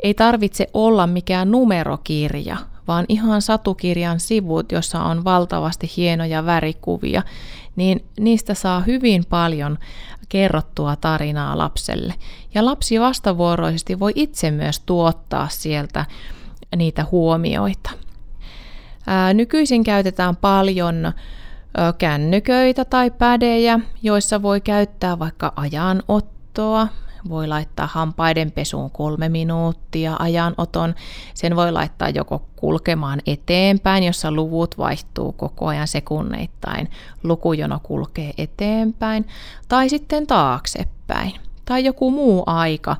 ei 0.03 0.13
tarvitse 0.13 0.67
olla 0.73 1.07
mikään 1.07 1.51
numerokirja, 1.51 2.57
vaan 2.91 3.05
ihan 3.09 3.41
satukirjan 3.41 4.19
sivut, 4.19 4.71
jossa 4.71 5.03
on 5.03 5.23
valtavasti 5.23 5.91
hienoja 5.97 6.45
värikuvia, 6.45 7.23
niin 7.75 8.05
niistä 8.19 8.53
saa 8.53 8.79
hyvin 8.79 9.25
paljon 9.29 9.77
kerrottua 10.29 10.95
tarinaa 10.95 11.57
lapselle. 11.57 12.13
Ja 12.53 12.65
lapsi 12.65 12.99
vastavuoroisesti 12.99 13.99
voi 13.99 14.11
itse 14.15 14.51
myös 14.51 14.79
tuottaa 14.79 15.47
sieltä 15.49 16.05
niitä 16.75 17.05
huomioita. 17.11 17.89
Nykyisin 19.33 19.83
käytetään 19.83 20.35
paljon 20.35 21.13
kännyköitä 21.97 22.85
tai 22.85 23.11
pädejä, 23.11 23.79
joissa 24.03 24.41
voi 24.41 24.61
käyttää 24.61 25.19
vaikka 25.19 25.53
ajanottoa, 25.55 26.87
voi 27.29 27.47
laittaa 27.47 27.89
hampaiden 27.91 28.51
pesuun 28.51 28.91
kolme 28.91 29.29
minuuttia 29.29 30.15
ajanoton. 30.19 30.95
Sen 31.33 31.55
voi 31.55 31.71
laittaa 31.71 32.09
joko 32.09 32.45
kulkemaan 32.55 33.19
eteenpäin, 33.25 34.03
jossa 34.03 34.31
luvut 34.31 34.77
vaihtuu 34.77 35.31
koko 35.31 35.67
ajan 35.67 35.87
sekunneittain. 35.87 36.89
Lukujono 37.23 37.79
kulkee 37.83 38.33
eteenpäin. 38.37 39.27
Tai 39.67 39.89
sitten 39.89 40.27
taaksepäin. 40.27 41.31
Tai 41.65 41.85
joku 41.85 42.11
muu 42.11 42.43
aika, 42.45 42.95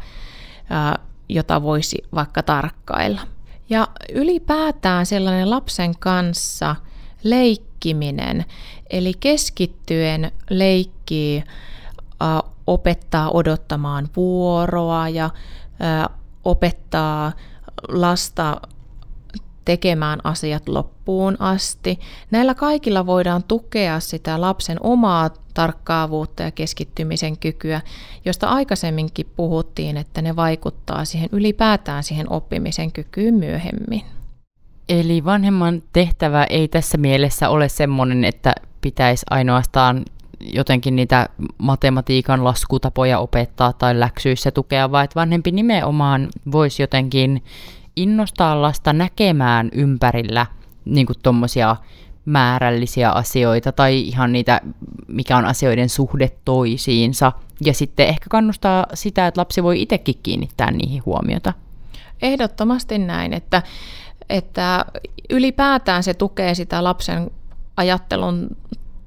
jota 1.30 1.62
voisi 1.62 1.98
vaikka 2.16 2.44
tarkkailla. 2.44 3.22
Ja 3.70 3.88
ylipäätään 4.14 5.06
sellainen 5.06 5.50
lapsen 5.50 5.98
kanssa 6.00 6.76
leikkiminen, 7.24 8.46
eli 8.90 9.14
keskittyen 9.20 10.32
leikkii 10.50 11.44
opettaa 12.74 13.32
odottamaan 13.32 14.08
vuoroa 14.16 15.10
ja 15.10 15.30
opettaa 16.44 17.32
lasta 17.88 18.62
tekemään 19.66 20.20
asiat 20.24 20.70
loppuun 20.70 21.36
asti. 21.40 22.00
Näillä 22.32 22.56
kaikilla 22.56 23.06
voidaan 23.06 23.44
tukea 23.44 24.00
sitä 24.00 24.42
lapsen 24.42 24.78
omaa 24.82 25.30
tarkkaavuutta 25.54 26.44
ja 26.44 26.52
keskittymisen 26.52 27.38
kykyä, 27.38 27.82
josta 28.26 28.48
aikaisemminkin 28.48 29.32
puhuttiin, 29.36 29.98
että 29.98 30.22
ne 30.22 30.36
vaikuttaa 30.36 31.06
siihen 31.06 31.30
ylipäätään 31.32 32.04
siihen 32.04 32.32
oppimisen 32.32 32.92
kykyyn 32.92 33.34
myöhemmin. 33.34 34.02
Eli 34.90 35.26
vanhemman 35.26 35.84
tehtävä 35.94 36.44
ei 36.44 36.68
tässä 36.68 36.98
mielessä 36.98 37.50
ole 37.50 37.70
semmoinen, 37.70 38.24
että 38.24 38.54
pitäisi 38.82 39.26
ainoastaan 39.30 40.06
jotenkin 40.44 40.96
niitä 40.96 41.30
matematiikan 41.58 42.44
laskutapoja 42.44 43.20
opettaa 43.20 43.74
tai 43.74 44.00
läksyissä 44.00 44.52
tukea, 44.52 44.92
vaan 44.92 45.06
että 45.06 45.20
vanhempi 45.20 45.52
nimenomaan 45.52 46.30
voisi 46.52 46.84
jotenkin 46.84 47.44
innostaa 47.96 48.62
lasta 48.62 48.94
näkemään 48.94 49.70
ympärillä 49.74 50.46
niin 50.86 51.08
tuommoisia 51.24 51.76
määrällisiä 52.26 53.12
asioita 53.12 53.72
tai 53.72 54.00
ihan 54.00 54.32
niitä, 54.32 54.62
mikä 55.08 55.38
on 55.38 55.46
asioiden 55.46 55.90
suhde 55.90 56.32
toisiinsa. 56.46 57.32
Ja 57.66 57.74
sitten 57.74 58.08
ehkä 58.08 58.26
kannustaa 58.30 58.86
sitä, 58.94 59.28
että 59.28 59.42
lapsi 59.42 59.64
voi 59.64 59.82
itsekin 59.82 60.16
kiinnittää 60.24 60.72
niihin 60.72 61.06
huomiota. 61.06 61.54
Ehdottomasti 62.22 62.98
näin, 62.98 63.34
että, 63.34 63.64
että 64.30 64.86
ylipäätään 65.30 66.04
se 66.04 66.14
tukee 66.14 66.56
sitä 66.56 66.84
lapsen 66.84 67.32
ajattelun 67.78 68.48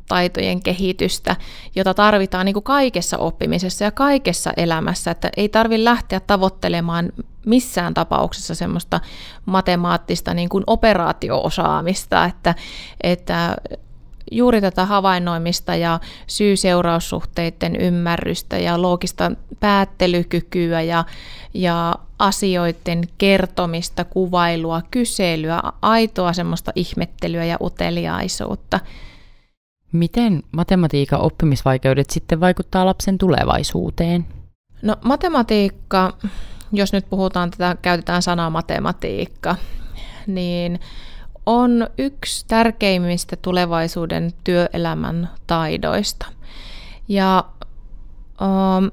taitojen 0.08 0.62
kehitystä, 0.62 1.36
jota 1.74 1.94
tarvitaan 1.94 2.46
niin 2.46 2.54
kuin 2.54 2.64
kaikessa 2.64 3.18
oppimisessa 3.18 3.84
ja 3.84 3.90
kaikessa 3.90 4.52
elämässä, 4.56 5.10
että 5.10 5.30
ei 5.36 5.48
tarvitse 5.48 5.84
lähteä 5.84 6.20
tavoittelemaan 6.20 7.12
missään 7.46 7.94
tapauksessa 7.94 8.54
semmoista 8.54 9.00
matemaattista 9.46 10.34
niin 10.34 10.48
kuin 10.48 10.64
operaatioosaamista, 10.66 12.24
että, 12.24 12.54
että 13.02 13.56
juuri 14.30 14.60
tätä 14.60 14.84
havainnoimista 14.84 15.74
ja 15.74 16.00
syy-seuraussuhteiden 16.26 17.76
ymmärrystä 17.76 18.58
ja 18.58 18.82
loogista 18.82 19.32
päättelykykyä 19.60 20.82
ja, 20.82 21.04
ja 21.54 21.94
asioiden 22.18 23.04
kertomista, 23.18 24.04
kuvailua, 24.04 24.82
kyselyä, 24.90 25.62
aitoa 25.82 26.32
semmoista 26.32 26.72
ihmettelyä 26.74 27.44
ja 27.44 27.56
uteliaisuutta– 27.60 28.80
Miten 29.94 30.42
matematiikan 30.52 31.20
oppimisvaikeudet 31.20 32.10
sitten 32.10 32.40
vaikuttaa 32.40 32.86
lapsen 32.86 33.18
tulevaisuuteen? 33.18 34.26
No 34.82 34.96
matematiikka, 35.04 36.16
jos 36.72 36.92
nyt 36.92 37.10
puhutaan 37.10 37.50
tätä, 37.50 37.76
käytetään 37.82 38.22
sanaa 38.22 38.50
matematiikka, 38.50 39.56
niin 40.26 40.80
on 41.46 41.86
yksi 41.98 42.44
tärkeimmistä 42.48 43.36
tulevaisuuden 43.36 44.32
työelämän 44.44 45.30
taidoista. 45.46 46.26
Ja 47.08 47.44
um, 48.40 48.90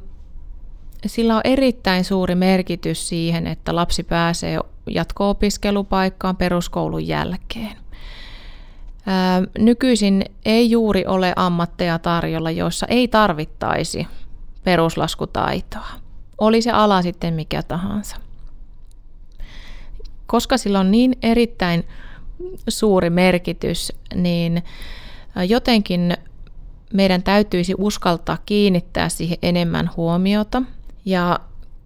sillä 1.06 1.36
on 1.36 1.42
erittäin 1.44 2.04
suuri 2.04 2.36
merkitys 2.36 3.10
siihen, 3.10 3.48
että 3.48 3.76
lapsi 3.76 4.04
pääsee 4.04 4.60
jatko-opiskelupaikkaan 4.90 6.38
peruskoulun 6.38 7.08
jälkeen. 7.08 7.81
Nykyisin 9.60 10.26
ei 10.46 10.72
juuri 10.72 11.06
ole 11.06 11.34
ammatteja 11.36 12.00
tarjolla, 12.00 12.52
joissa 12.52 12.86
ei 12.90 13.08
tarvittaisi 13.08 14.08
peruslaskutaitoa. 14.64 15.88
Oli 16.38 16.62
se 16.62 16.72
ala 16.72 17.02
sitten 17.02 17.34
mikä 17.34 17.64
tahansa. 17.64 18.16
Koska 20.28 20.58
sillä 20.58 20.80
on 20.80 20.92
niin 20.92 21.16
erittäin 21.22 21.88
suuri 22.68 23.10
merkitys, 23.10 23.94
niin 24.16 24.64
jotenkin 25.50 26.18
meidän 26.94 27.24
täytyisi 27.24 27.74
uskaltaa 27.78 28.38
kiinnittää 28.46 29.10
siihen 29.10 29.38
enemmän 29.42 29.90
huomiota. 29.98 30.62
Ja 31.06 31.40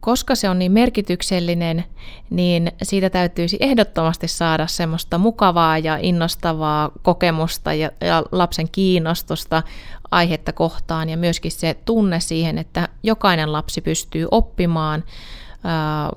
koska 0.05 0.35
se 0.35 0.49
on 0.49 0.59
niin 0.59 0.71
merkityksellinen, 0.71 1.83
niin 2.29 2.71
siitä 2.83 3.09
täytyisi 3.09 3.57
ehdottomasti 3.59 4.27
saada 4.27 4.67
semmoista 4.67 5.17
mukavaa 5.17 5.77
ja 5.77 5.97
innostavaa 6.01 6.91
kokemusta 7.01 7.73
ja, 7.73 7.91
ja 8.01 8.23
lapsen 8.31 8.69
kiinnostusta 8.71 9.63
aihetta 10.11 10.53
kohtaan 10.53 11.09
ja 11.09 11.17
myöskin 11.17 11.51
se 11.51 11.77
tunne 11.85 12.19
siihen, 12.19 12.57
että 12.57 12.89
jokainen 13.03 13.51
lapsi 13.51 13.81
pystyy 13.81 14.27
oppimaan, 14.31 15.03
ää, 15.63 16.11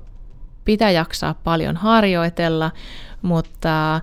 pitää 0.64 0.90
jaksaa 0.90 1.34
paljon 1.34 1.76
harjoitella, 1.76 2.70
mutta 3.22 4.00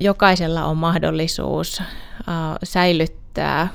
jokaisella 0.00 0.64
on 0.64 0.76
mahdollisuus 0.76 1.82
ää, 2.26 2.56
säilyttää 2.62 3.68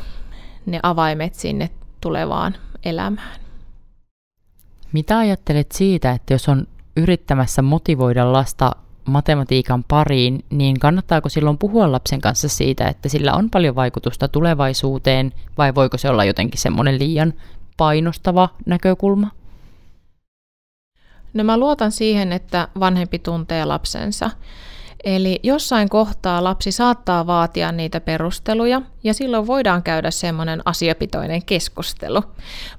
ne 0.65 0.79
avaimet 0.83 1.35
sinne 1.35 1.69
tulevaan 2.01 2.55
elämään. 2.85 3.42
Mitä 4.93 5.17
ajattelet 5.17 5.71
siitä, 5.71 6.11
että 6.11 6.33
jos 6.33 6.49
on 6.49 6.67
yrittämässä 6.97 7.61
motivoida 7.61 8.33
lasta 8.33 8.71
matematiikan 9.05 9.83
pariin, 9.83 10.45
niin 10.49 10.79
kannattaako 10.79 11.29
silloin 11.29 11.57
puhua 11.57 11.91
lapsen 11.91 12.21
kanssa 12.21 12.49
siitä, 12.49 12.87
että 12.87 13.09
sillä 13.09 13.33
on 13.33 13.49
paljon 13.49 13.75
vaikutusta 13.75 14.27
tulevaisuuteen, 14.27 15.33
vai 15.57 15.75
voiko 15.75 15.97
se 15.97 16.09
olla 16.09 16.25
jotenkin 16.25 16.59
semmoinen 16.59 16.99
liian 16.99 17.33
painostava 17.77 18.49
näkökulma? 18.65 19.31
No 21.33 21.43
mä 21.43 21.57
luotan 21.57 21.91
siihen, 21.91 22.31
että 22.31 22.67
vanhempi 22.79 23.19
tuntee 23.19 23.65
lapsensa. 23.65 24.31
Eli 25.03 25.39
jossain 25.43 25.89
kohtaa 25.89 26.43
lapsi 26.43 26.71
saattaa 26.71 27.27
vaatia 27.27 27.71
niitä 27.71 28.01
perusteluja 28.01 28.81
ja 29.03 29.13
silloin 29.13 29.47
voidaan 29.47 29.83
käydä 29.83 30.11
semmoinen 30.11 30.61
asiapitoinen 30.65 31.45
keskustelu. 31.45 32.23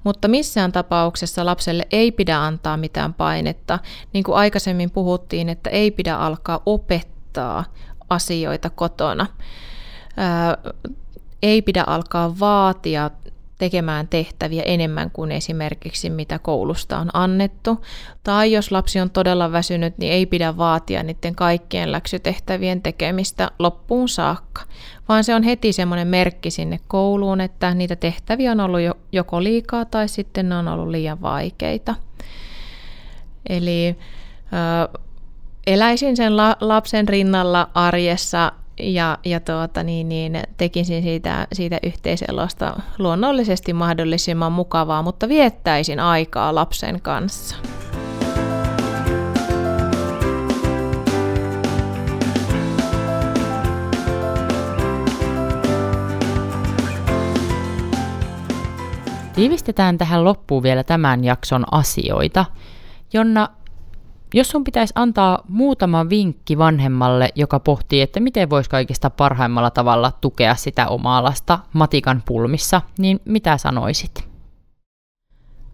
Mutta 0.05 0.29
missään 0.29 0.73
tapauksessa 0.73 1.47
lapselle 1.47 1.87
ei 1.91 2.13
pidä 2.13 2.45
antaa 2.45 2.77
mitään 2.77 3.15
painetta. 3.15 3.79
Niin 4.13 4.25
kuin 4.25 4.37
aikaisemmin 4.37 4.91
puhuttiin, 4.91 5.49
että 5.49 5.71
ei 5.71 5.91
pidä 5.91 6.17
alkaa 6.17 6.61
opettaa 6.67 7.65
asioita 8.11 8.71
kotona. 8.71 9.27
Ei 11.43 11.63
pidä 11.63 11.85
alkaa 11.87 12.39
vaatia 12.41 13.11
tekemään 13.65 14.09
tehtäviä 14.09 14.63
enemmän 14.63 15.11
kuin 15.11 15.33
esimerkiksi 15.33 16.11
mitä 16.11 16.39
koulusta 16.39 16.99
on 16.99 17.11
annettu. 17.13 17.85
Tai 18.23 18.53
jos 18.53 18.73
lapsi 18.73 19.01
on 19.01 19.11
todella 19.11 19.53
väsynyt, 19.53 19.99
niin 19.99 20.13
ei 20.13 20.27
pidä 20.27 20.57
vaatia 20.57 21.03
niiden 21.03 21.35
kaikkien 21.35 21.93
läksytehtävien 21.93 22.83
tekemistä 22.83 23.51
loppuun 23.59 24.09
saakka, 24.09 24.63
vaan 25.09 25.25
se 25.25 25.35
on 25.35 25.43
heti 25.43 25.73
semmoinen 25.73 26.09
merkki 26.09 26.51
sinne 26.51 26.81
kouluun, 26.89 27.41
että 27.41 27.75
niitä 27.75 27.97
tehtäviä 27.97 28.53
on 28.53 28.61
ollut 28.61 28.81
joko 29.13 29.43
liikaa 29.43 29.85
tai 29.85 30.09
sitten 30.09 30.49
ne 30.49 30.57
on 30.57 30.69
ollut 30.69 30.89
liian 30.89 31.23
vaikeita. 31.23 31.95
Eli 33.49 33.97
eläisin 35.67 36.17
sen 36.17 36.37
la, 36.37 36.57
lapsen 36.61 37.09
rinnalla 37.09 37.71
arjessa 37.75 38.53
ja, 38.79 39.19
ja 39.25 39.41
tuota, 39.41 39.83
niin, 39.83 40.09
niin, 40.09 40.43
tekisin 40.57 41.03
siitä, 41.03 41.47
siitä 41.53 41.79
yhteiselosta 41.83 42.81
luonnollisesti 42.99 43.73
mahdollisimman 43.73 44.53
mukavaa, 44.53 45.03
mutta 45.03 45.29
viettäisin 45.29 46.01
aikaa 46.01 46.55
lapsen 46.55 47.01
kanssa. 47.01 47.57
Tiivistetään 59.35 59.99
tähän 59.99 60.25
loppuun 60.25 60.63
vielä 60.63 60.85
tämän 60.85 61.25
jakson 61.25 61.65
asioita. 61.71 62.45
Jonna, 63.13 63.49
jos 64.35 64.49
sun 64.49 64.65
pitäisi 64.65 64.93
antaa 64.97 65.39
muutama 65.49 66.09
vinkki 66.09 66.59
vanhemmalle, 66.59 67.29
joka 67.35 67.61
pohtii, 67.61 68.01
että 68.01 68.21
miten 68.21 68.51
voisi 68.51 68.71
kaikista 68.71 69.11
parhaimmalla 69.11 69.71
tavalla 69.71 70.13
tukea 70.21 70.55
sitä 70.55 70.89
omaa 70.89 71.25
lasta 71.25 71.59
matikan 71.73 72.23
pulmissa, 72.27 72.83
niin 72.99 73.21
mitä 73.25 73.57
sanoisit? 73.57 74.29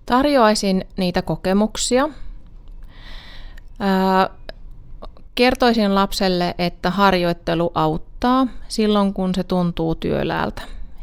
Tarjoaisin 0.07 0.85
niitä 0.97 1.23
kokemuksia. 1.23 2.09
kertoisin 5.35 5.95
lapselle, 5.95 6.55
että 6.59 6.91
harjoittelu 6.91 7.73
auttaa 7.75 8.47
silloin, 8.69 9.15
kun 9.15 9.35
se 9.35 9.45
tuntuu 9.45 9.95
työläältä. 9.95 10.63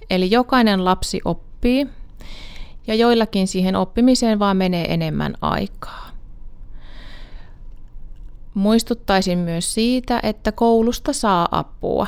Eli 0.09 0.31
jokainen 0.31 0.85
lapsi 0.85 1.21
oppii 1.25 1.87
ja 2.87 2.95
joillakin 2.95 3.47
siihen 3.47 3.75
oppimiseen 3.75 4.39
vaan 4.39 4.57
menee 4.57 4.93
enemmän 4.93 5.33
aikaa. 5.41 6.07
Muistuttaisin 8.57 9.39
myös 9.39 9.73
siitä, 9.73 10.19
että 10.23 10.51
koulusta 10.51 11.13
saa 11.13 11.47
apua. 11.51 12.07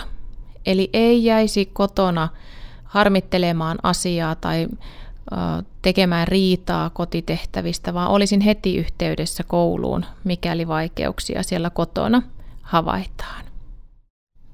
Eli 0.65 0.89
ei 0.93 1.25
jäisi 1.25 1.65
kotona 1.65 2.29
harmittelemaan 2.83 3.77
asiaa 3.83 4.35
tai 4.35 4.67
tekemään 5.81 6.27
riitaa 6.27 6.89
kotitehtävistä, 6.89 7.93
vaan 7.93 8.09
olisin 8.09 8.41
heti 8.41 8.77
yhteydessä 8.77 9.43
kouluun, 9.43 10.05
mikäli 10.23 10.67
vaikeuksia 10.67 11.43
siellä 11.43 11.69
kotona 11.69 12.21
havaitaan. 12.61 13.45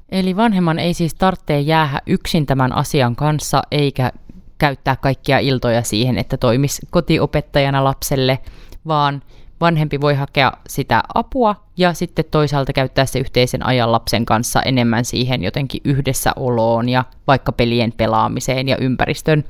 Eli 0.09 0.35
vanhemman 0.35 0.79
ei 0.79 0.93
siis 0.93 1.13
tarvitse 1.15 1.59
jäädä 1.59 2.01
yksin 2.07 2.45
tämän 2.45 2.75
asian 2.75 3.15
kanssa, 3.15 3.61
eikä 3.71 4.11
käyttää 4.57 4.95
kaikkia 4.95 5.39
iltoja 5.39 5.83
siihen, 5.83 6.17
että 6.17 6.37
toimisi 6.37 6.87
kotiopettajana 6.91 7.83
lapselle, 7.83 8.39
vaan 8.87 9.21
vanhempi 9.61 10.01
voi 10.01 10.15
hakea 10.15 10.51
sitä 10.67 11.03
apua 11.13 11.55
ja 11.77 11.93
sitten 11.93 12.25
toisaalta 12.31 12.73
käyttää 12.73 13.05
se 13.05 13.19
yhteisen 13.19 13.65
ajan 13.65 13.91
lapsen 13.91 14.25
kanssa 14.25 14.61
enemmän 14.61 15.05
siihen 15.05 15.43
jotenkin 15.43 15.81
yhdessäoloon 15.85 16.89
ja 16.89 17.03
vaikka 17.27 17.51
pelien 17.51 17.93
pelaamiseen 17.97 18.67
ja 18.67 18.77
ympäristön 18.77 19.43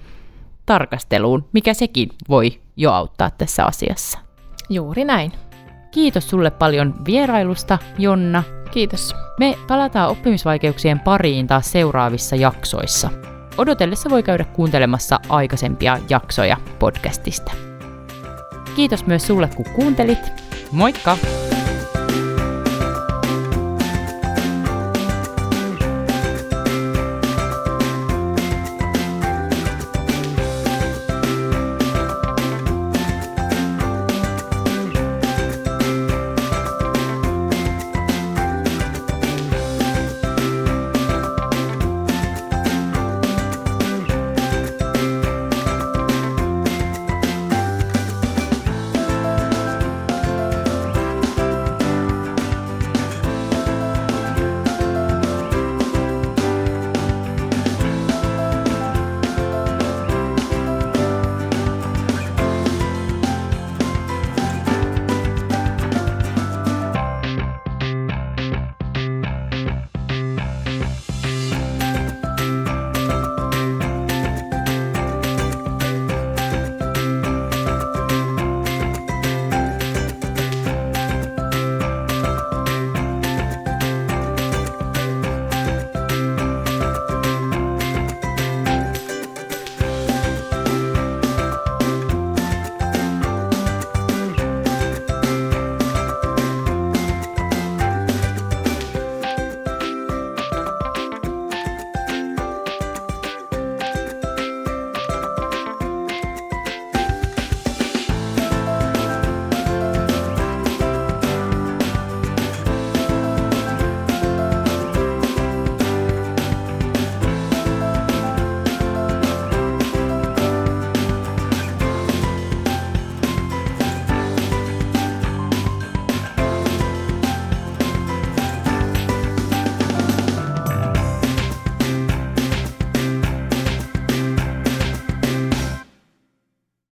tarkasteluun, 0.65 1.46
mikä 1.54 1.74
sekin 1.74 2.10
voi 2.30 2.60
jo 2.78 2.91
auttaa 2.91 3.32
tässä 3.32 3.65
asiassa. 3.65 4.20
Juuri 4.70 5.06
näin. 5.06 5.32
Kiitos 5.91 6.30
sulle 6.30 6.52
paljon 6.52 6.94
vierailusta, 7.06 7.78
Jonna. 7.98 8.44
Kiitos. 8.72 9.15
Me 9.39 9.58
palataan 9.68 10.10
oppimisvaikeuksien 10.10 11.00
pariin 11.00 11.48
taas 11.48 11.72
seuraavissa 11.72 12.36
jaksoissa. 12.36 13.10
Odotellessa 13.58 14.10
voi 14.10 14.24
käydä 14.24 14.44
kuuntelemassa 14.44 15.20
aikaisempia 15.30 16.00
jaksoja 16.10 16.58
podcastista. 16.80 17.64
Kiitos 18.76 19.06
myös 19.06 19.28
sulle, 19.28 19.50
kun 19.56 19.66
kuuntelit. 19.74 20.20
Moikka! 20.72 21.18